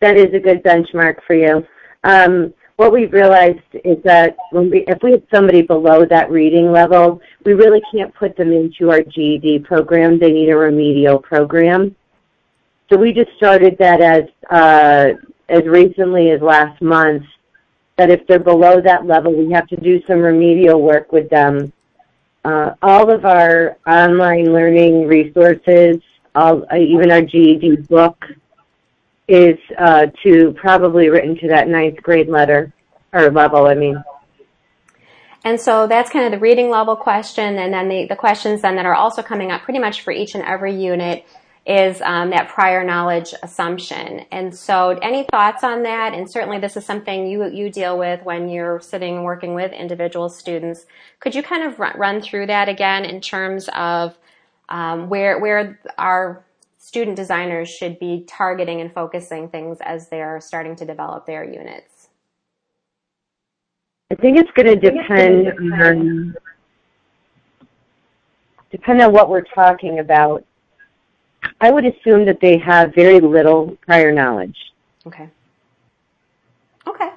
[0.00, 1.66] That is a good benchmark for you.
[2.04, 6.70] Um, what we've realized is that when we, if we have somebody below that reading
[6.70, 10.18] level, we really can't put them into our GED program.
[10.18, 11.96] They need a remedial program.
[12.88, 15.14] So we just started that as uh,
[15.48, 17.24] as recently as last month.
[17.96, 21.72] That if they're below that level, we have to do some remedial work with them.
[22.44, 25.96] Uh, all of our online learning resources,
[26.34, 28.22] all, uh, even our GED book,
[29.28, 32.70] is uh, to probably written to that ninth grade letter
[33.12, 33.66] or level.
[33.66, 34.02] I mean.
[35.42, 38.76] And so that's kind of the reading level question, and then the, the questions then
[38.76, 41.24] that are also coming up pretty much for each and every unit
[41.66, 44.24] is um, that prior knowledge assumption.
[44.30, 46.14] And so, any thoughts on that?
[46.14, 49.72] And certainly, this is something you you deal with when you're sitting and working with
[49.72, 50.86] individual students.
[51.18, 54.16] Could you kind of run, run through that again in terms of
[54.68, 56.44] um, where where our
[56.78, 62.08] student designers should be targeting and focusing things as they're starting to develop their units?
[64.12, 65.48] I think it's going to depend
[65.82, 66.36] on
[68.70, 70.44] depend on what we're talking about.
[71.60, 74.56] I would assume that they have very little prior knowledge.
[75.06, 75.28] Okay.
[76.86, 77.10] Okay.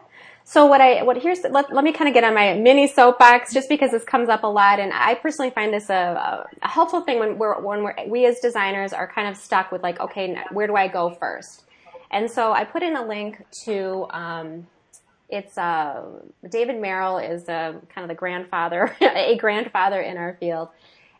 [0.44, 3.54] So what I what here's let, let me kind of get on my mini soapbox
[3.54, 7.02] just because this comes up a lot, and I personally find this a, a helpful
[7.02, 10.36] thing when we're when we're, we as designers are kind of stuck with like, okay,
[10.52, 11.66] where do I go first?
[12.12, 14.66] And so I put in a link to um,
[15.30, 16.04] it's uh,
[16.50, 20.70] David Merrill is a, kind of the grandfather, a grandfather in our field,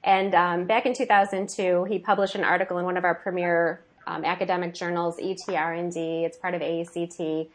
[0.04, 4.24] and um, back in 2002, he published an article in one of our premier um,
[4.24, 6.26] academic journals, ETR&D.
[6.26, 7.48] It's part of AECT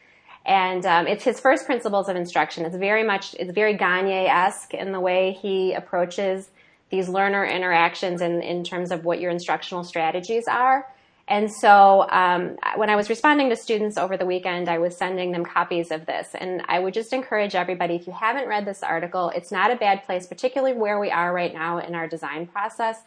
[0.45, 2.65] and um, it's his first principles of instruction.
[2.65, 6.49] It's very much, it's very Gagne-esque in the way he approaches
[6.91, 10.87] these learner interactions in, in terms of what your instructional strategies are.
[11.27, 15.31] And so um, when I was responding to students over the weekend, I was sending
[15.31, 16.35] them copies of this.
[16.35, 19.75] And I would just encourage everybody, if you haven't read this article, it's not a
[19.75, 22.99] bad place, particularly where we are right now in our design process,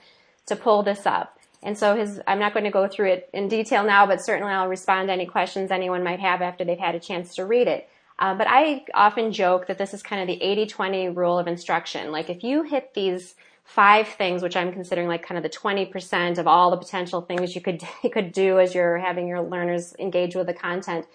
[0.46, 1.38] to pull this up.
[1.62, 4.52] And so his, I'm not going to go through it in detail now, but certainly
[4.52, 7.68] I'll respond to any questions anyone might have after they've had a chance to read
[7.68, 7.88] it.
[8.18, 12.10] Uh, but I often joke that this is kind of the 80-20 rule of instruction.
[12.10, 13.36] Like if you hit these
[13.68, 17.54] five things, which I'm considering like kind of the 20% of all the potential things
[17.54, 21.06] you could, you could do as you're having your learners engage with the content,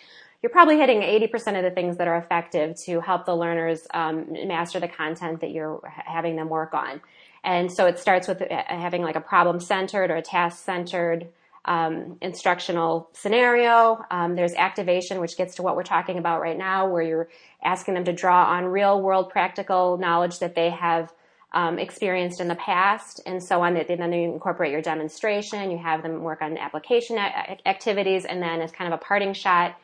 [0.41, 4.27] you're probably hitting 80% of the things that are effective to help the learners um,
[4.45, 7.01] master the content that you're having them work on.
[7.43, 11.29] And so it starts with uh, having like a problem centered or a task centered
[11.65, 14.05] um, instructional scenario.
[14.11, 17.29] Um, there's activation, which gets to what we're talking about right now, where you're
[17.63, 21.11] asking them to draw on real world practical knowledge that they have
[21.53, 23.73] um, experienced in the past and so on.
[23.73, 28.71] Then you incorporate your demonstration, you have them work on application activities, and then as
[28.71, 29.75] kind of a parting shot,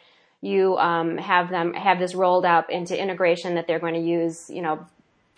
[0.41, 4.49] you um, have them have this rolled up into integration that they're going to use,
[4.49, 4.85] you know,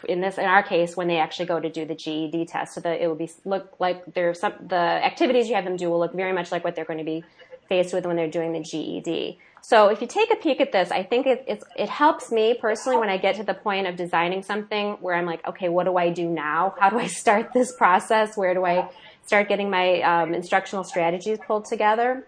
[0.07, 2.75] in this in our case when they actually go to do the GED test.
[2.75, 5.89] So that it will be look like there's some the activities you have them do
[5.89, 7.23] will look very much like what they're going to be
[7.71, 9.39] faced with when they're doing the GED.
[9.61, 12.97] So if you take a peek at this, I think it, it helps me personally
[12.97, 15.95] when I get to the point of designing something where I'm like, okay, what do
[15.95, 16.75] I do now?
[16.77, 18.35] How do I start this process?
[18.35, 18.89] Where do I
[19.25, 22.27] start getting my um, instructional strategies pulled together.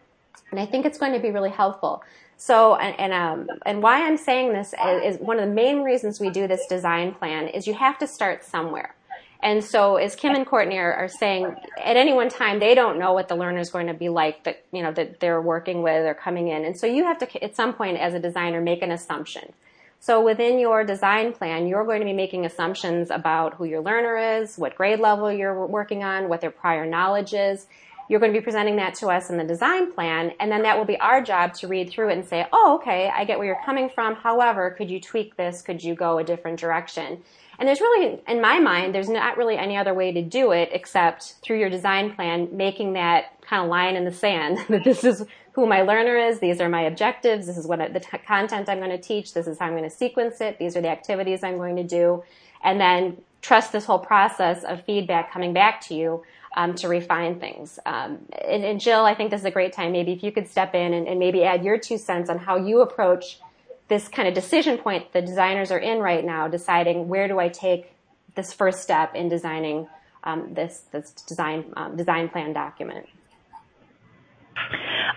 [0.52, 2.04] And I think it's going to be really helpful.
[2.38, 5.82] So, and, and, um, and why I'm saying this is, is one of the main
[5.82, 8.96] reasons we do this design plan is you have to start somewhere.
[9.44, 13.12] And so, as Kim and Courtney are, saying, at any one time, they don't know
[13.12, 16.06] what the learner is going to be like that you know that they're working with
[16.06, 16.64] or coming in.
[16.64, 19.52] And so, you have to, at some point, as a designer, make an assumption.
[20.00, 24.18] So, within your design plan, you're going to be making assumptions about who your learner
[24.40, 27.68] is, what grade level you're working on, what their prior knowledge is.
[28.10, 30.78] You're going to be presenting that to us in the design plan, and then that
[30.78, 33.48] will be our job to read through it and say, "Oh, okay, I get where
[33.48, 34.16] you're coming from.
[34.16, 35.62] However, could you tweak this?
[35.62, 37.24] Could you go a different direction?"
[37.60, 40.70] And there's really, in my mind, there's not really any other way to do it
[40.72, 45.04] except through your design plan, making that kind of line in the sand that this
[45.04, 48.18] is who my learner is, these are my objectives, this is what I, the t-
[48.26, 50.82] content I'm going to teach, this is how I'm going to sequence it, these are
[50.82, 52.24] the activities I'm going to do,
[52.64, 56.24] and then trust this whole process of feedback coming back to you
[56.56, 57.80] um, to refine things.
[57.86, 59.92] Um, and, and, Jill, I think this is a great time.
[59.92, 62.58] Maybe if you could step in and, and maybe add your two cents on how
[62.58, 63.40] you approach
[63.88, 67.50] this kind of decision point the designers are in right now, deciding where do I
[67.50, 67.92] take
[68.36, 69.88] this first step in designing
[70.24, 73.08] um, this this design um, design plan document.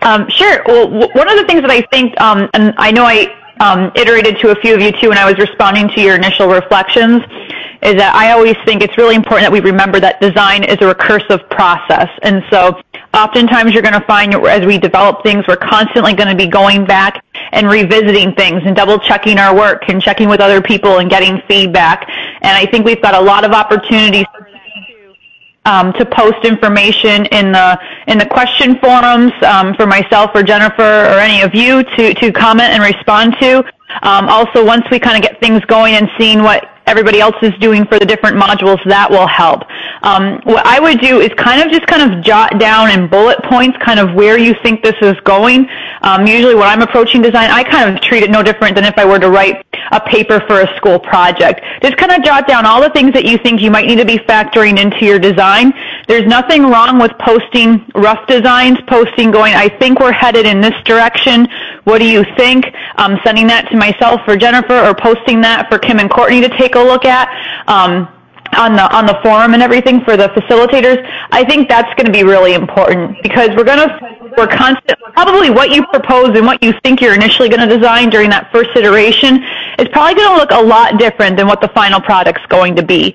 [0.01, 0.63] Um, sure.
[0.67, 3.33] Well, one of the things that I think, um, and I know I
[3.95, 7.21] iterated to a few of you too when I was responding to your initial reflections,
[7.81, 10.93] is that I always think it's really important that we remember that design is a
[10.93, 12.09] recursive process.
[12.23, 12.81] And so
[13.13, 16.85] oftentimes you're going to find as we develop things, we're constantly going to be going
[16.85, 21.09] back and revisiting things and double checking our work and checking with other people and
[21.09, 22.09] getting feedback.
[22.41, 24.25] And I think we've got a lot of opportunities
[25.65, 30.81] um, to post information in the in the question forums um, for myself or Jennifer
[30.81, 33.63] or any of you to to comment and respond to.
[34.03, 37.53] Um, also, once we kind of get things going and seeing what everybody else is
[37.59, 39.63] doing for the different modules, that will help.
[40.03, 43.43] Um, what I would do is kind of just kind of jot down in bullet
[43.43, 45.67] points kind of where you think this is going.
[46.01, 48.97] Um, usually when I'm approaching design, I kind of treat it no different than if
[48.97, 51.61] I were to write a paper for a school project.
[51.81, 54.05] Just kind of jot down all the things that you think you might need to
[54.05, 55.73] be factoring into your design.
[56.07, 60.75] There's nothing wrong with posting rough designs, posting going, I think we're headed in this
[60.85, 61.47] direction.
[61.83, 62.65] What do you think?
[62.97, 66.49] Um, sending that to myself or Jennifer or posting that for Kim and Courtney to
[66.57, 67.27] take a look at.
[67.67, 68.13] Um,
[68.55, 72.11] on the on the forum and everything for the facilitators, I think that's going to
[72.11, 76.63] be really important because we're going to we're constant probably what you propose and what
[76.63, 79.43] you think you're initially going to design during that first iteration
[79.79, 82.83] is probably going to look a lot different than what the final product's going to
[82.83, 83.13] be.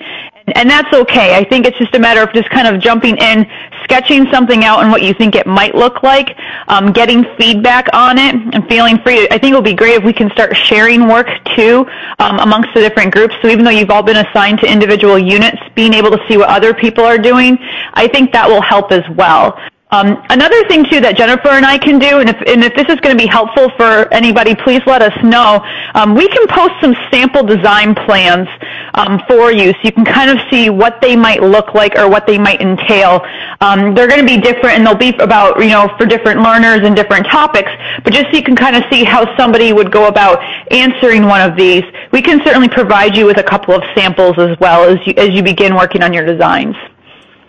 [0.48, 1.36] And that's okay.
[1.36, 3.46] I think it's just a matter of just kind of jumping in,
[3.84, 6.36] sketching something out and what you think it might look like,
[6.68, 9.26] um, getting feedback on it, and feeling free.
[9.26, 11.86] To, I think it would be great if we can start sharing work too
[12.18, 13.34] um, amongst the different groups.
[13.40, 16.48] So even though you've all been assigned to individual units, being able to see what
[16.48, 17.58] other people are doing,
[17.94, 19.58] I think that will help as well.
[19.92, 22.88] Um, another thing too that Jennifer and I can do, and if, and if this
[22.88, 25.60] is going to be helpful for anybody, please let us know.
[25.92, 28.48] Um, we can post some sample design plans
[28.94, 32.08] um, for you, so you can kind of see what they might look like or
[32.08, 33.20] what they might entail.
[33.60, 36.80] Um, they're going to be different, and they'll be about you know for different learners
[36.88, 37.68] and different topics.
[38.02, 40.40] But just so you can kind of see how somebody would go about
[40.72, 44.56] answering one of these, we can certainly provide you with a couple of samples as
[44.58, 46.76] well as you, as you begin working on your designs.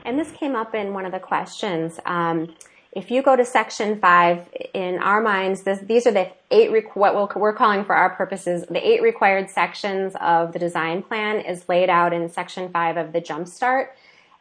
[0.06, 2.00] And this came up in one of the questions.
[2.06, 2.56] Um,
[2.92, 7.16] if you go to section five, in our minds, this, these are the eight, what
[7.16, 11.40] we we are calling for our purposes, the eight required sections of the design plan
[11.40, 13.88] is laid out in section five of the Jumpstart.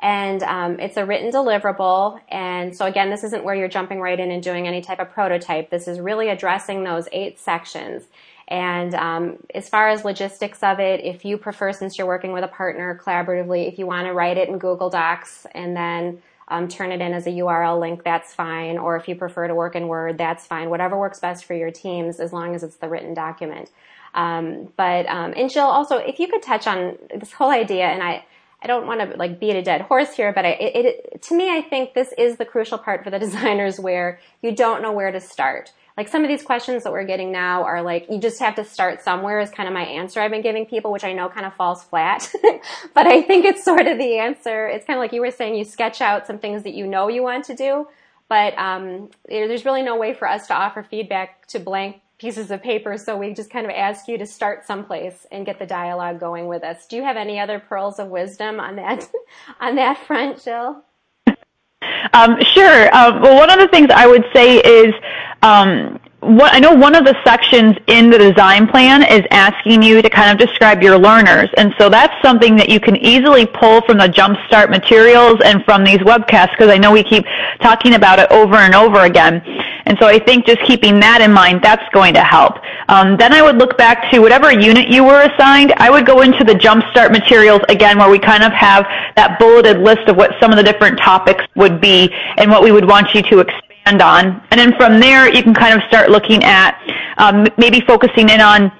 [0.01, 2.20] And um, it's a written deliverable.
[2.29, 5.11] And so again, this isn't where you're jumping right in and doing any type of
[5.11, 5.70] prototype.
[5.70, 8.03] This is really addressing those eight sections.
[8.48, 12.44] And um, as far as logistics of it, if you prefer, since you're working with
[12.44, 16.68] a partner collaboratively, if you want to write it in Google Docs and then um,
[16.68, 18.78] turn it in as a URL link, that's fine.
[18.78, 20.70] Or if you prefer to work in Word, that's fine.
[20.70, 23.70] Whatever works best for your teams, as long as it's the written document.
[24.14, 28.03] Um, but um, and Jill, also, if you could touch on this whole idea, and
[28.03, 28.24] I.
[28.64, 31.34] I don't want to like beat a dead horse here, but I, it, it, to
[31.34, 34.93] me, I think this is the crucial part for the designers where you don't know
[34.93, 38.18] where to start like some of these questions that we're getting now are like you
[38.18, 41.05] just have to start somewhere is kind of my answer I've been giving people, which
[41.05, 42.32] I know kind of falls flat.
[42.95, 44.66] but I think it's sort of the answer.
[44.66, 47.09] It's kind of like you were saying, you sketch out some things that you know
[47.09, 47.88] you want to do,
[48.28, 52.62] but um, there's really no way for us to offer feedback to blank pieces of
[52.62, 52.97] paper.
[52.97, 56.47] So we just kind of ask you to start someplace and get the dialogue going
[56.47, 56.86] with us.
[56.86, 59.11] Do you have any other pearls of wisdom on that
[59.61, 60.84] on that front, Jill?
[62.12, 62.95] Um, sure.
[62.95, 64.95] Um, well, one of the things I would say is
[65.43, 70.01] um, what, I know one of the sections in the design plan is asking you
[70.01, 71.51] to kind of describe your learners.
[71.57, 75.83] And so that's something that you can easily pull from the Jumpstart materials and from
[75.83, 77.25] these webcasts because I know we keep
[77.61, 79.43] talking about it over and over again.
[79.85, 82.55] And so I think just keeping that in mind, that's going to help.
[82.89, 85.73] Um, then I would look back to whatever unit you were assigned.
[85.79, 88.85] I would go into the Jumpstart materials again where we kind of have
[89.16, 92.70] that bulleted list of what some of the different topics would be and what we
[92.70, 94.43] would want you to expand on.
[94.51, 96.78] And then from there, you can kind of start looking at
[97.18, 98.72] um, maybe focusing in on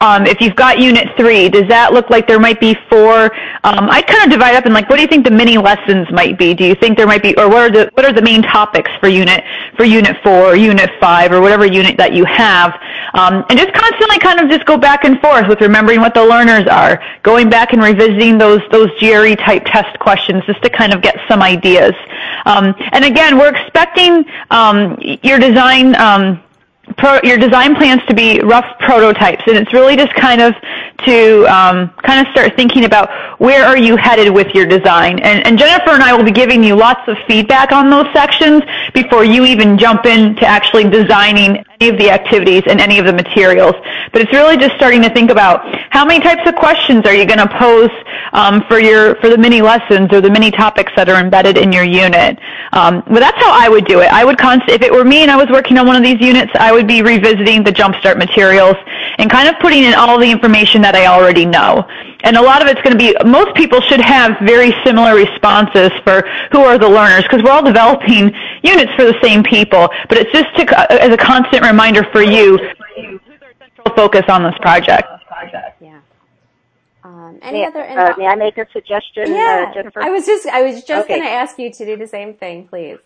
[0.00, 3.24] um, if you've got unit three, does that look like there might be four?
[3.64, 6.10] Um, I'd kind of divide up in like, what do you think the mini lessons
[6.10, 6.54] might be?
[6.54, 8.90] Do you think there might be, or what are the what are the main topics
[8.98, 9.44] for unit
[9.76, 12.72] for unit four, or unit five, or whatever unit that you have?
[13.12, 16.24] Um, and just constantly kind of just go back and forth with remembering what the
[16.24, 20.94] learners are, going back and revisiting those those GED type test questions just to kind
[20.94, 21.92] of get some ideas.
[22.46, 25.94] Um, and again, we're expecting um, your design.
[26.96, 30.54] Pro, your design plans to be rough prototypes, and it's really just kind of
[31.04, 33.10] to um, kind of start thinking about
[33.40, 35.18] where are you headed with your design.
[35.20, 38.62] And, and, Jennifer and I will be giving you lots of feedback on those sections
[38.92, 43.12] before you even jump into actually designing any of the activities and any of the
[43.12, 43.74] materials.
[44.12, 47.24] But it's really just starting to think about how many types of questions are you
[47.26, 47.90] going to pose
[48.32, 51.72] um, for your for the mini lessons or the mini topics that are embedded in
[51.72, 52.38] your unit.
[52.72, 54.12] Um, but that's how I would do it.
[54.12, 56.20] I would const- if it were me and I was working on one of these
[56.20, 58.76] units, I would be revisiting the Jumpstart materials
[59.18, 61.86] and kind of putting in all the information that I already know.
[62.22, 65.90] And a lot of it's going to be, most people should have very similar responses
[66.04, 66.22] for
[66.52, 69.88] who are the learners because we're all developing units for the same people.
[70.08, 74.42] But it's just to, as a constant reminder for you, who's our central focus on
[74.42, 75.08] this project.
[75.80, 76.00] Yeah.
[77.02, 77.82] Um, any may, other?
[77.82, 79.66] uh, may I make a suggestion, yeah.
[79.68, 80.02] uh, Jennifer?
[80.02, 81.14] I was just, I was just Okay.
[81.14, 82.98] going to ask you to do the same thing, please.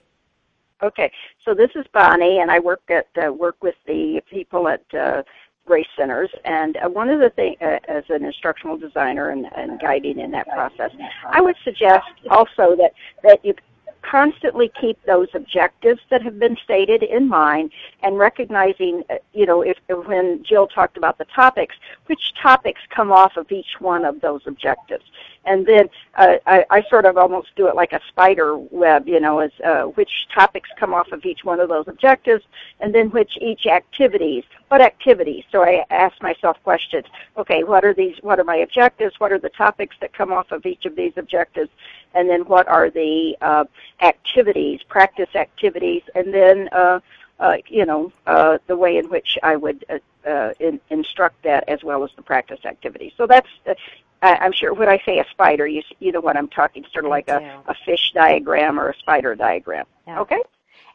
[0.85, 1.11] Okay,
[1.43, 5.23] so this is Bonnie, and I work at uh, work with the people at uh,
[5.65, 6.29] Grace Centers.
[6.45, 10.31] And uh, one of the things, uh, as an instructional designer and, and guiding in
[10.33, 10.91] that process,
[11.27, 13.55] I would suggest also that that you
[14.03, 17.71] constantly keep those objectives that have been stated in mind
[18.03, 21.77] and recognizing, uh, you know, if when Jill talked about the topics,
[22.09, 25.05] which topics come off of each one of those objectives.
[25.47, 29.21] And then uh, I, I sort of almost do it like a spider web, you
[29.21, 32.45] know, as uh, which topics come off of each one of those objectives,
[32.81, 35.45] and then which each activities, what activities.
[35.53, 37.07] So I ask myself questions.
[37.37, 38.17] Okay, what are these?
[38.23, 39.19] What are my objectives?
[39.19, 41.71] What are the topics that come off of each of these objectives?
[42.15, 43.65] And then what are the uh,
[44.01, 47.01] activities, practice activities, and then uh,
[47.41, 51.69] uh, you know uh, the way in which I would uh, uh, in, instruct that
[51.69, 53.13] as well as the practice activity.
[53.17, 53.75] So that's uh,
[54.23, 57.05] I, I'm sure when I say a spider, you you know what I'm talking, sort
[57.05, 59.87] of like a, a fish diagram or a spider diagram.
[60.07, 60.21] Yeah.
[60.21, 60.41] Okay.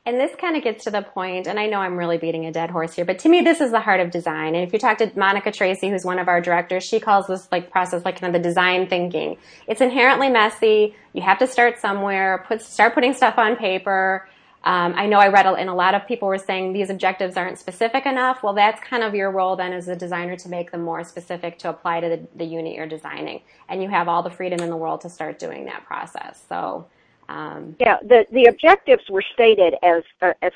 [0.05, 2.51] And this kind of gets to the point, and I know I'm really beating a
[2.51, 4.55] dead horse here, but to me, this is the heart of design.
[4.55, 7.47] And if you talk to Monica Tracey, who's one of our directors, she calls this
[7.51, 9.37] like process like kind of the design thinking.
[9.67, 10.95] It's inherently messy.
[11.13, 12.43] You have to start somewhere.
[12.47, 14.27] Put start putting stuff on paper.
[14.63, 17.57] Um, I know I read, and a lot of people were saying these objectives aren't
[17.57, 18.43] specific enough.
[18.43, 21.57] Well, that's kind of your role then as a designer to make them more specific
[21.59, 23.41] to apply to the, the unit you're designing.
[23.69, 26.43] And you have all the freedom in the world to start doing that process.
[26.49, 26.87] So,
[27.29, 30.51] um, Yeah, the the objectives were stated as uh, as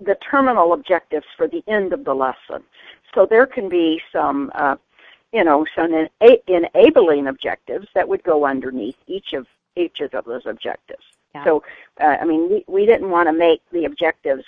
[0.00, 2.64] the terminal objectives for the end of the lesson.
[3.14, 4.76] So there can be some, uh,
[5.32, 10.46] you know, some ena- enabling objectives that would go underneath each of each of those
[10.46, 11.04] objectives.
[11.36, 11.44] Yeah.
[11.44, 11.62] So,
[12.00, 14.44] uh, I mean, we we didn't want to make the objectives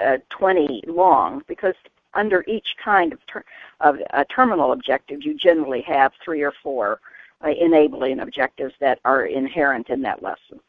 [0.00, 1.74] uh, 20 long because
[2.14, 3.44] under each kind of ter-
[3.80, 7.00] of a terminal objective, you generally have three or four
[7.44, 10.60] uh, enabling objectives that are inherent in that lesson.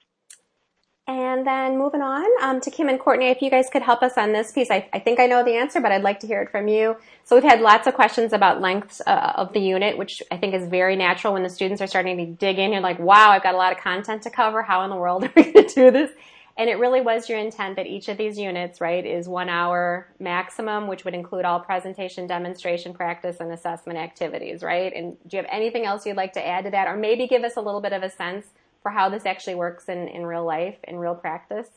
[1.09, 4.15] And then moving on um, to Kim and Courtney, if you guys could help us
[4.15, 4.69] on this piece.
[4.69, 6.97] I, I think I know the answer, but I'd like to hear it from you.
[7.23, 10.53] So we've had lots of questions about lengths uh, of the unit, which I think
[10.53, 12.71] is very natural when the students are starting to dig in.
[12.71, 14.61] You're like, wow, I've got a lot of content to cover.
[14.61, 16.11] How in the world are we going to do this?
[16.59, 20.13] And it really was your intent that each of these units, right, is one hour
[20.19, 24.93] maximum, which would include all presentation, demonstration, practice, and assessment activities, right?
[24.93, 26.87] And do you have anything else you'd like to add to that?
[26.87, 28.45] Or maybe give us a little bit of a sense
[28.81, 31.69] for how this actually works in, in real life, in real practice?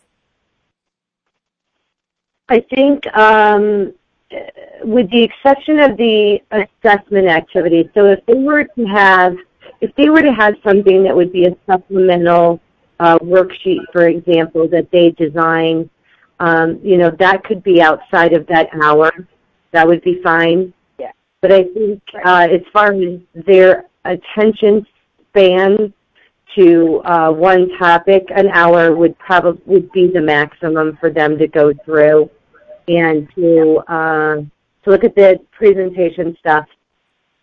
[2.49, 3.93] I think, um,
[4.83, 9.37] with the exception of the assessment activity, so if they were to have,
[9.81, 12.61] if they were to have something that would be a supplemental
[13.01, 15.89] uh, worksheet, for example, that they design,
[16.41, 19.11] um, you know, that could be outside of that hour.
[19.73, 20.73] That would be fine.
[20.99, 21.13] Yeah.
[21.41, 24.87] But I think uh, as far as their attention
[25.29, 25.93] span
[26.57, 31.47] to uh, one topic, an hour would probably would be the maximum for them to
[31.47, 32.31] go through.
[32.89, 34.37] and to uh,
[34.85, 36.67] to look at the presentation stuff,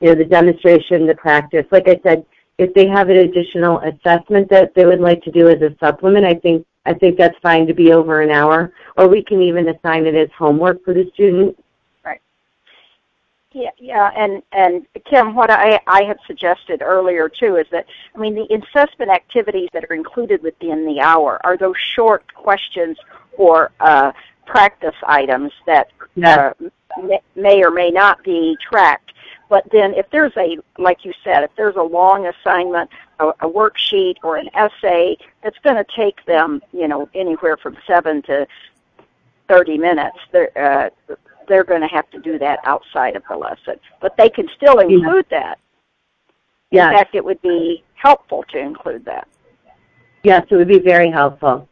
[0.01, 1.66] you know, the demonstration, the practice.
[1.72, 2.26] Like I said,
[2.57, 6.26] if they have an additional assessment that they would like to do as a supplement,
[6.26, 9.70] I think I think that's fine to be over an hour, or we can even
[9.70, 11.57] assign it as homework for the student.
[13.52, 18.20] Yeah, yeah, and and Kim, what I I had suggested earlier too is that I
[18.20, 22.97] mean the assessment activities that are included within the hour are those short questions
[23.38, 24.12] or uh,
[24.45, 25.89] practice items that
[26.24, 26.54] uh,
[27.36, 29.14] may or may not be tracked.
[29.50, 32.89] But then if there's a, like you said, if there's a long assignment,
[33.20, 37.78] a, a worksheet or an essay that's going to take them, you know, anywhere from
[37.88, 38.47] seven to
[39.47, 41.16] 30 minutes, they're, uh,
[41.50, 43.80] they're going to have to do that outside of the lesson.
[44.02, 45.39] But they can still include yeah.
[45.39, 45.60] that.
[46.72, 46.93] In yes.
[46.93, 49.28] fact, it would be helpful to include that.
[50.24, 51.68] Yes, it would be very helpful.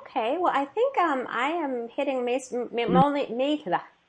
[0.00, 2.52] Okay, well, I think um, I am hitting most,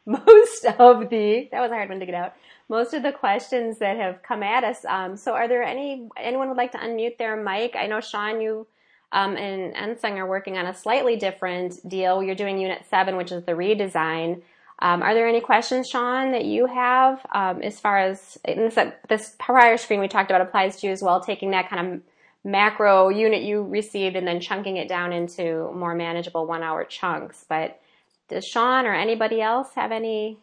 [0.05, 2.33] most of the that was a hard one to get out.
[2.69, 4.85] Most of the questions that have come at us.
[4.85, 7.75] Um, so, are there any anyone would like to unmute their mic?
[7.75, 8.67] I know Sean, you
[9.11, 12.21] um, and Ensing are working on a slightly different deal.
[12.21, 14.41] You're doing Unit Seven, which is the redesign.
[14.79, 18.77] Um, are there any questions, Sean, that you have um, as far as this,
[19.07, 22.01] this prior screen we talked about applies to you as well, taking that kind of
[22.43, 27.45] macro unit you received and then chunking it down into more manageable one hour chunks.
[27.47, 27.79] But
[28.27, 30.39] does Sean or anybody else have any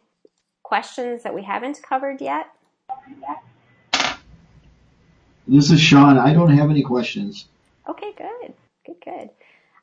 [0.63, 2.47] questions that we haven't covered yet?
[5.47, 6.19] This is Sean.
[6.19, 7.47] I don't have any questions.
[7.89, 8.55] Okay, good.
[8.87, 9.31] Good, good.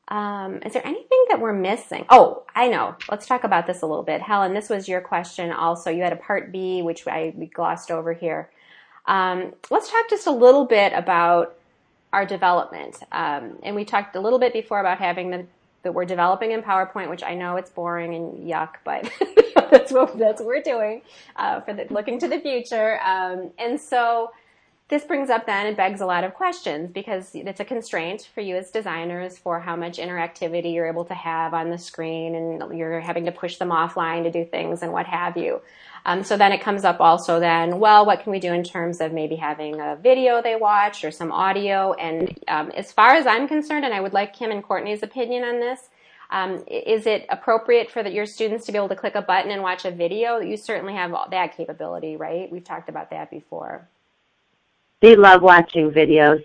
[0.08, 2.06] Um, is there anything that we're missing?
[2.10, 2.96] Oh, I know.
[3.12, 4.22] Let's talk about this a little bit.
[4.22, 5.92] Helen, this was your question also.
[5.92, 8.50] You had a part B, which I we glossed over here.
[9.06, 11.56] Um, let's talk just a little bit about
[12.12, 12.98] our development.
[13.12, 15.46] Um, and we talked a little bit before about having the
[15.84, 19.10] that we're developing in PowerPoint, which I know it's boring and yuck, but
[19.72, 21.04] that's what that's what we're doing
[21.36, 23.00] uh, for the, looking to the future.
[23.02, 24.32] Um, and so
[24.90, 28.42] this brings up then and begs a lot of questions because it's a constraint for
[28.42, 32.78] you as designers for how much interactivity you're able to have on the screen, and
[32.78, 35.62] you're having to push them offline to do things and what have you.
[36.06, 39.00] Um, so then it comes up also then, well, what can we do in terms
[39.00, 41.94] of maybe having a video they watch or some audio?
[41.94, 45.44] And um, as far as I'm concerned, and I would like Kim and Courtney's opinion
[45.44, 45.82] on this,
[46.32, 49.52] um, is it appropriate for the, your students to be able to click a button
[49.52, 50.40] and watch a video?
[50.40, 52.52] You certainly have that capability, right?
[52.52, 53.88] We've talked about that before.
[55.02, 56.44] They love watching videos.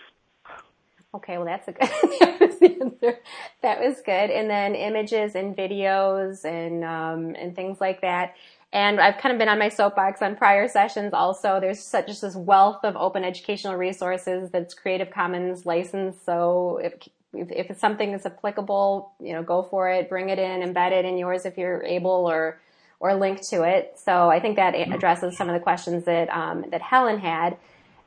[1.14, 2.40] Okay, well that's a good
[2.80, 3.20] answer.
[3.62, 4.30] That was good.
[4.30, 8.34] And then images and videos and um, and things like that.
[8.74, 11.60] And I've kind of been on my soapbox on prior sessions also.
[11.60, 16.24] There's such just this wealth of open educational resources that's Creative Commons licensed.
[16.24, 16.94] So if,
[17.32, 21.04] if, it's something that's applicable, you know, go for it, bring it in, embed it
[21.04, 22.60] in yours if you're able or,
[22.98, 23.96] or link to it.
[24.04, 27.56] So I think that addresses some of the questions that, um, that Helen had.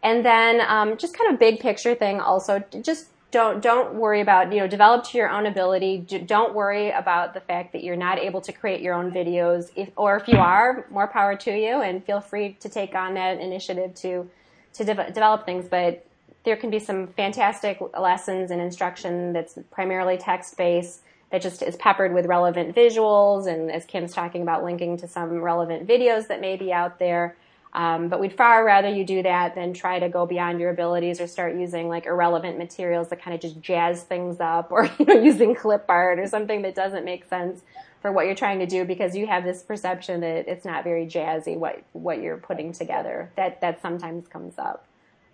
[0.07, 4.53] And then, um, just kind of big picture thing also, just don't don't worry about
[4.53, 5.97] you know develop to your own ability.
[6.25, 9.69] Don't worry about the fact that you're not able to create your own videos.
[9.75, 13.15] If, or if you are more power to you and feel free to take on
[13.15, 14.29] that initiative to
[14.75, 15.67] to de- develop things.
[15.67, 16.05] But
[16.45, 21.01] there can be some fantastic lessons and instruction that's primarily text based
[21.31, 23.45] that just is peppered with relevant visuals.
[23.45, 27.35] And as kim's talking about linking to some relevant videos that may be out there
[27.77, 31.21] um, but we'd far rather you do that than try to go beyond your abilities
[31.21, 35.05] or start using like irrelevant materials that kind of just jazz things up or, you
[35.05, 37.61] know, using clip art or something that doesn't make sense
[38.01, 41.05] for what you're trying to do because you have this perception that it's not very
[41.05, 43.31] jazzy what, what you're putting together.
[43.35, 44.87] That, that sometimes comes up.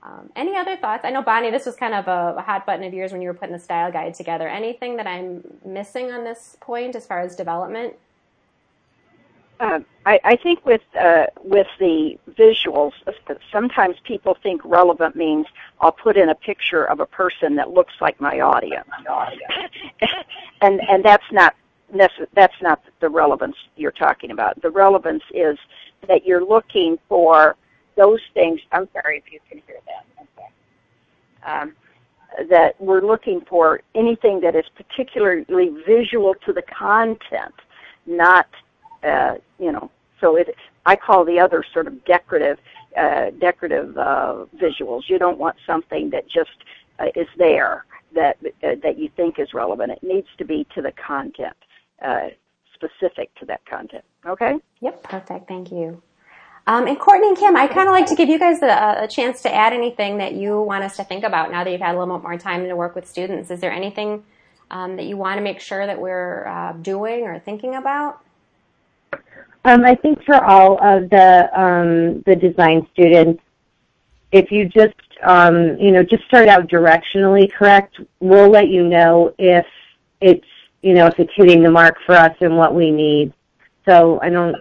[0.04, 1.06] Um, any other thoughts?
[1.06, 3.30] I know Bonnie, this was kind of a, a, hot button of yours when you
[3.30, 4.50] were putting the style guide together.
[4.50, 7.94] Anything that I'm missing on this point as far as development?
[9.64, 12.92] Uh, I, I think with uh, with the visuals,
[13.50, 15.48] sometimes people think relevant means
[15.80, 18.90] I'll put in a picture of a person that looks like my audience,
[20.62, 21.56] and and that's not
[22.34, 24.62] that's not the relevance you're talking about.
[24.62, 25.58] The relevance is
[26.10, 27.56] that you're looking for
[27.96, 28.60] those things.
[28.74, 30.06] I'm sorry if you can hear that.
[30.38, 30.50] Okay.
[31.46, 31.74] Um,
[32.50, 37.54] that we're looking for anything that is particularly visual to the content,
[38.06, 38.48] not
[39.04, 39.90] uh, you know,
[40.20, 42.60] so it, I call the other sort of decorative,
[42.98, 45.04] uh, decorative uh, visuals.
[45.08, 46.52] You don't want something that just
[47.00, 47.86] uh, is there
[48.16, 49.92] that uh, that you think is relevant.
[49.92, 51.56] It needs to be to the content,
[52.02, 52.30] uh,
[52.74, 54.04] specific to that content.
[54.26, 54.58] Okay.
[54.82, 55.04] Yep.
[55.04, 55.48] Perfect.
[55.48, 56.02] Thank you.
[56.66, 59.08] Um, and Courtney and Kim, I kind of like to give you guys a, a,
[59.10, 61.94] chance to add anything that you want us to think about now that you've had
[61.94, 63.52] a little bit more time to work with students.
[63.52, 64.24] Is there anything
[64.72, 68.24] um, that you want to make sure that we're uh, doing or thinking about?
[69.66, 73.42] Um, I think for all of the um, the design students,
[74.32, 79.34] if you just um, you know just start out directionally correct, we'll let you know
[79.38, 79.66] if
[80.20, 80.46] it's
[80.82, 83.32] you know if it's hitting the mark for us and what we need.
[83.86, 84.56] So I don't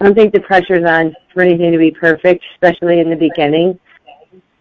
[0.00, 3.78] I don't think the pressure's on for anything to be perfect, especially in the beginning.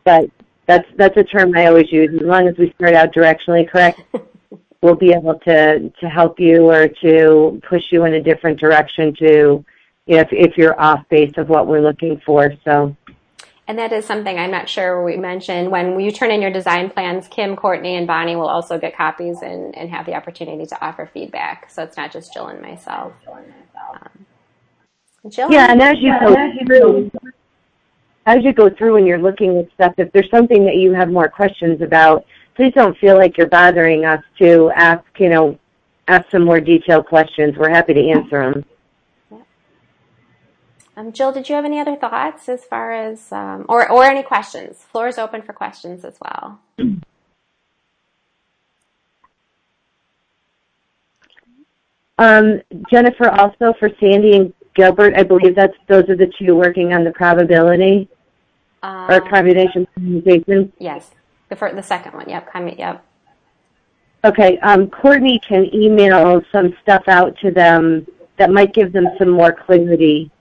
[0.03, 0.30] But
[0.67, 2.13] that's that's a term I always use.
[2.13, 4.01] As long as we start out directionally correct,
[4.82, 9.13] we'll be able to to help you or to push you in a different direction
[9.15, 9.63] to
[10.05, 12.53] you know, if if you're off base of what we're looking for.
[12.63, 12.95] So
[13.69, 15.69] and that is something I'm not sure we mentioned.
[15.69, 19.43] When you turn in your design plans, Kim, Courtney, and Bonnie will also get copies
[19.43, 21.69] and, and have the opportunity to offer feedback.
[21.69, 23.13] So it's not just Jill and myself.
[23.27, 24.25] Um,
[25.30, 25.51] Jill?
[25.51, 27.11] Yeah, and as you go through,
[28.25, 31.09] as you go through and you're looking at stuff, if there's something that you have
[31.09, 32.25] more questions about,
[32.60, 35.57] please don't feel like you're bothering us to ask, you know,
[36.10, 37.55] ask some more detailed questions.
[37.57, 38.66] We're happy to answer them.
[40.97, 44.24] Um, Jill, did you have any other thoughts as far as, um, or, or any
[44.24, 44.84] questions?
[44.91, 46.60] Floor is open for questions as well.
[52.18, 56.91] Um, Jennifer, also for Sandy and Gilbert, I believe that's those are the two working
[56.91, 58.10] on the probability
[58.84, 60.74] um, or combination permutation.
[60.78, 61.12] Yes,
[61.50, 62.30] the first, the second one.
[62.30, 63.06] Yep, com- yep.
[64.24, 68.06] Okay, um, Courtney can email some stuff out to them
[68.38, 70.32] that might give them some more clarity.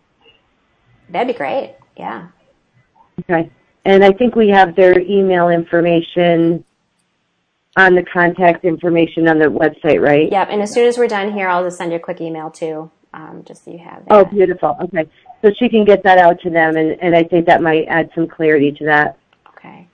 [1.09, 1.77] That'd be great.
[1.97, 2.29] Yeah.
[3.21, 3.51] Okay,
[3.85, 6.65] and I think we have their email information
[7.77, 10.31] on the contact information on the website, right?
[10.31, 10.49] Yep.
[10.51, 12.91] And as soon as we're done here, I'll just send you a quick email too,
[13.15, 14.13] um, just so you have that.
[14.13, 14.77] Oh, beautiful.
[14.83, 15.09] Okay.
[15.43, 18.11] So she can get that out to them, and, and I think that might add
[18.17, 19.19] some clarity to that.
[19.51, 19.87] Okay.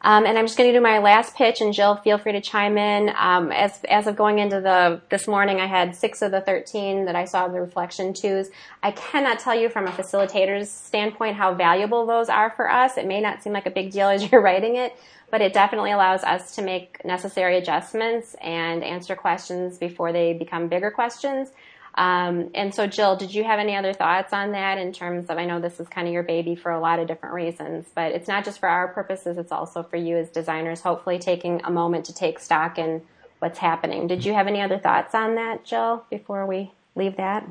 [0.00, 2.40] Um, and I'm just going to do my last pitch, and Jill, feel free to
[2.40, 3.12] chime in.
[3.16, 7.06] Um, as as of going into the this morning, I had six of the 13
[7.06, 8.48] that I saw the reflection twos.
[8.82, 12.96] I cannot tell you from a facilitator's standpoint how valuable those are for us.
[12.96, 14.96] It may not seem like a big deal as you're writing it,
[15.30, 20.68] but it definitely allows us to make necessary adjustments and answer questions before they become
[20.68, 21.50] bigger questions.
[21.98, 25.36] Um, and so, Jill, did you have any other thoughts on that in terms of?
[25.36, 28.12] I know this is kind of your baby for a lot of different reasons, but
[28.12, 30.80] it's not just for our purposes; it's also for you as designers.
[30.80, 33.02] Hopefully, taking a moment to take stock in
[33.40, 34.06] what's happening.
[34.06, 36.04] Did you have any other thoughts on that, Jill?
[36.08, 37.44] Before we leave that.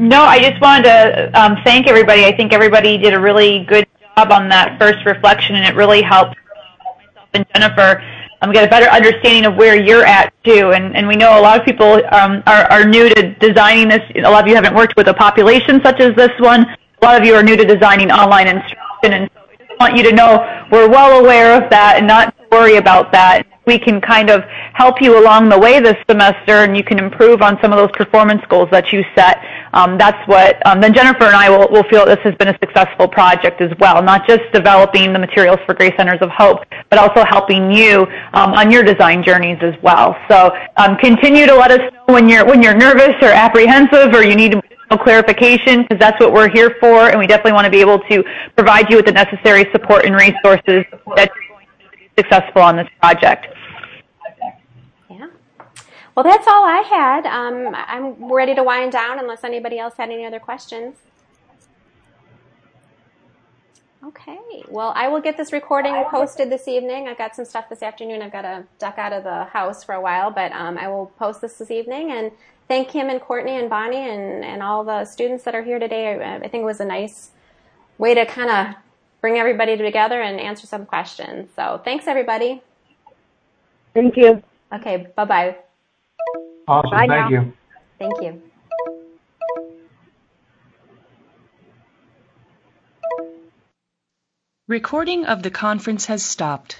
[0.00, 2.24] No, I just wanted to um, thank everybody.
[2.24, 3.86] I think everybody did a really good
[4.16, 6.34] job on that first reflection, and it really helped
[6.96, 8.02] myself and Jennifer
[8.42, 10.72] um, get a better understanding of where you're at too.
[10.72, 14.00] And, and we know a lot of people um, are, are new to designing this.
[14.16, 16.66] A lot of you haven't worked with a population such as this one.
[17.02, 19.12] A lot of you are new to designing online instruction.
[19.12, 22.34] And so I just want you to know we're well aware of that and not
[22.56, 23.46] worry about that.
[23.66, 24.42] We can kind of
[24.74, 27.90] help you along the way this semester and you can improve on some of those
[27.92, 29.42] performance goals that you set.
[29.72, 32.58] Um, that's what, um, then Jennifer and I will, will feel this has been a
[32.62, 36.98] successful project as well, not just developing the materials for Grace Centers of Hope, but
[36.98, 40.16] also helping you um, on your design journeys as well.
[40.30, 44.22] So um, continue to let us know when you're, when you're nervous or apprehensive or
[44.22, 44.54] you need
[45.02, 48.22] clarification because that's what we're here for and we definitely want to be able to
[48.54, 50.84] provide you with the necessary support and resources
[51.16, 53.46] that you're going to be successful on this project.
[55.10, 55.28] Yeah.
[56.14, 57.26] Well, that's all I had.
[57.26, 60.96] Um, I'm ready to wind down unless anybody else had any other questions.
[64.04, 64.38] Okay.
[64.68, 67.08] Well, I will get this recording posted this evening.
[67.08, 68.22] I've got some stuff this afternoon.
[68.22, 71.06] I've got to duck out of the house for a while, but um, I will
[71.18, 72.30] post this this evening and
[72.68, 76.14] thank Kim and Courtney and Bonnie and, and all the students that are here today.
[76.14, 77.30] I, I think it was a nice
[77.98, 78.76] way to kind of
[79.26, 81.50] bring everybody together and answer some questions.
[81.56, 82.62] So thanks, everybody.
[83.92, 84.40] Thank you.
[84.72, 85.08] Okay.
[85.16, 85.56] Bye bye.
[86.68, 86.90] Awesome.
[86.92, 87.28] Bye Thank now.
[87.30, 87.52] you.
[87.98, 88.42] Thank you.
[94.68, 96.78] Recording of the conference has stopped.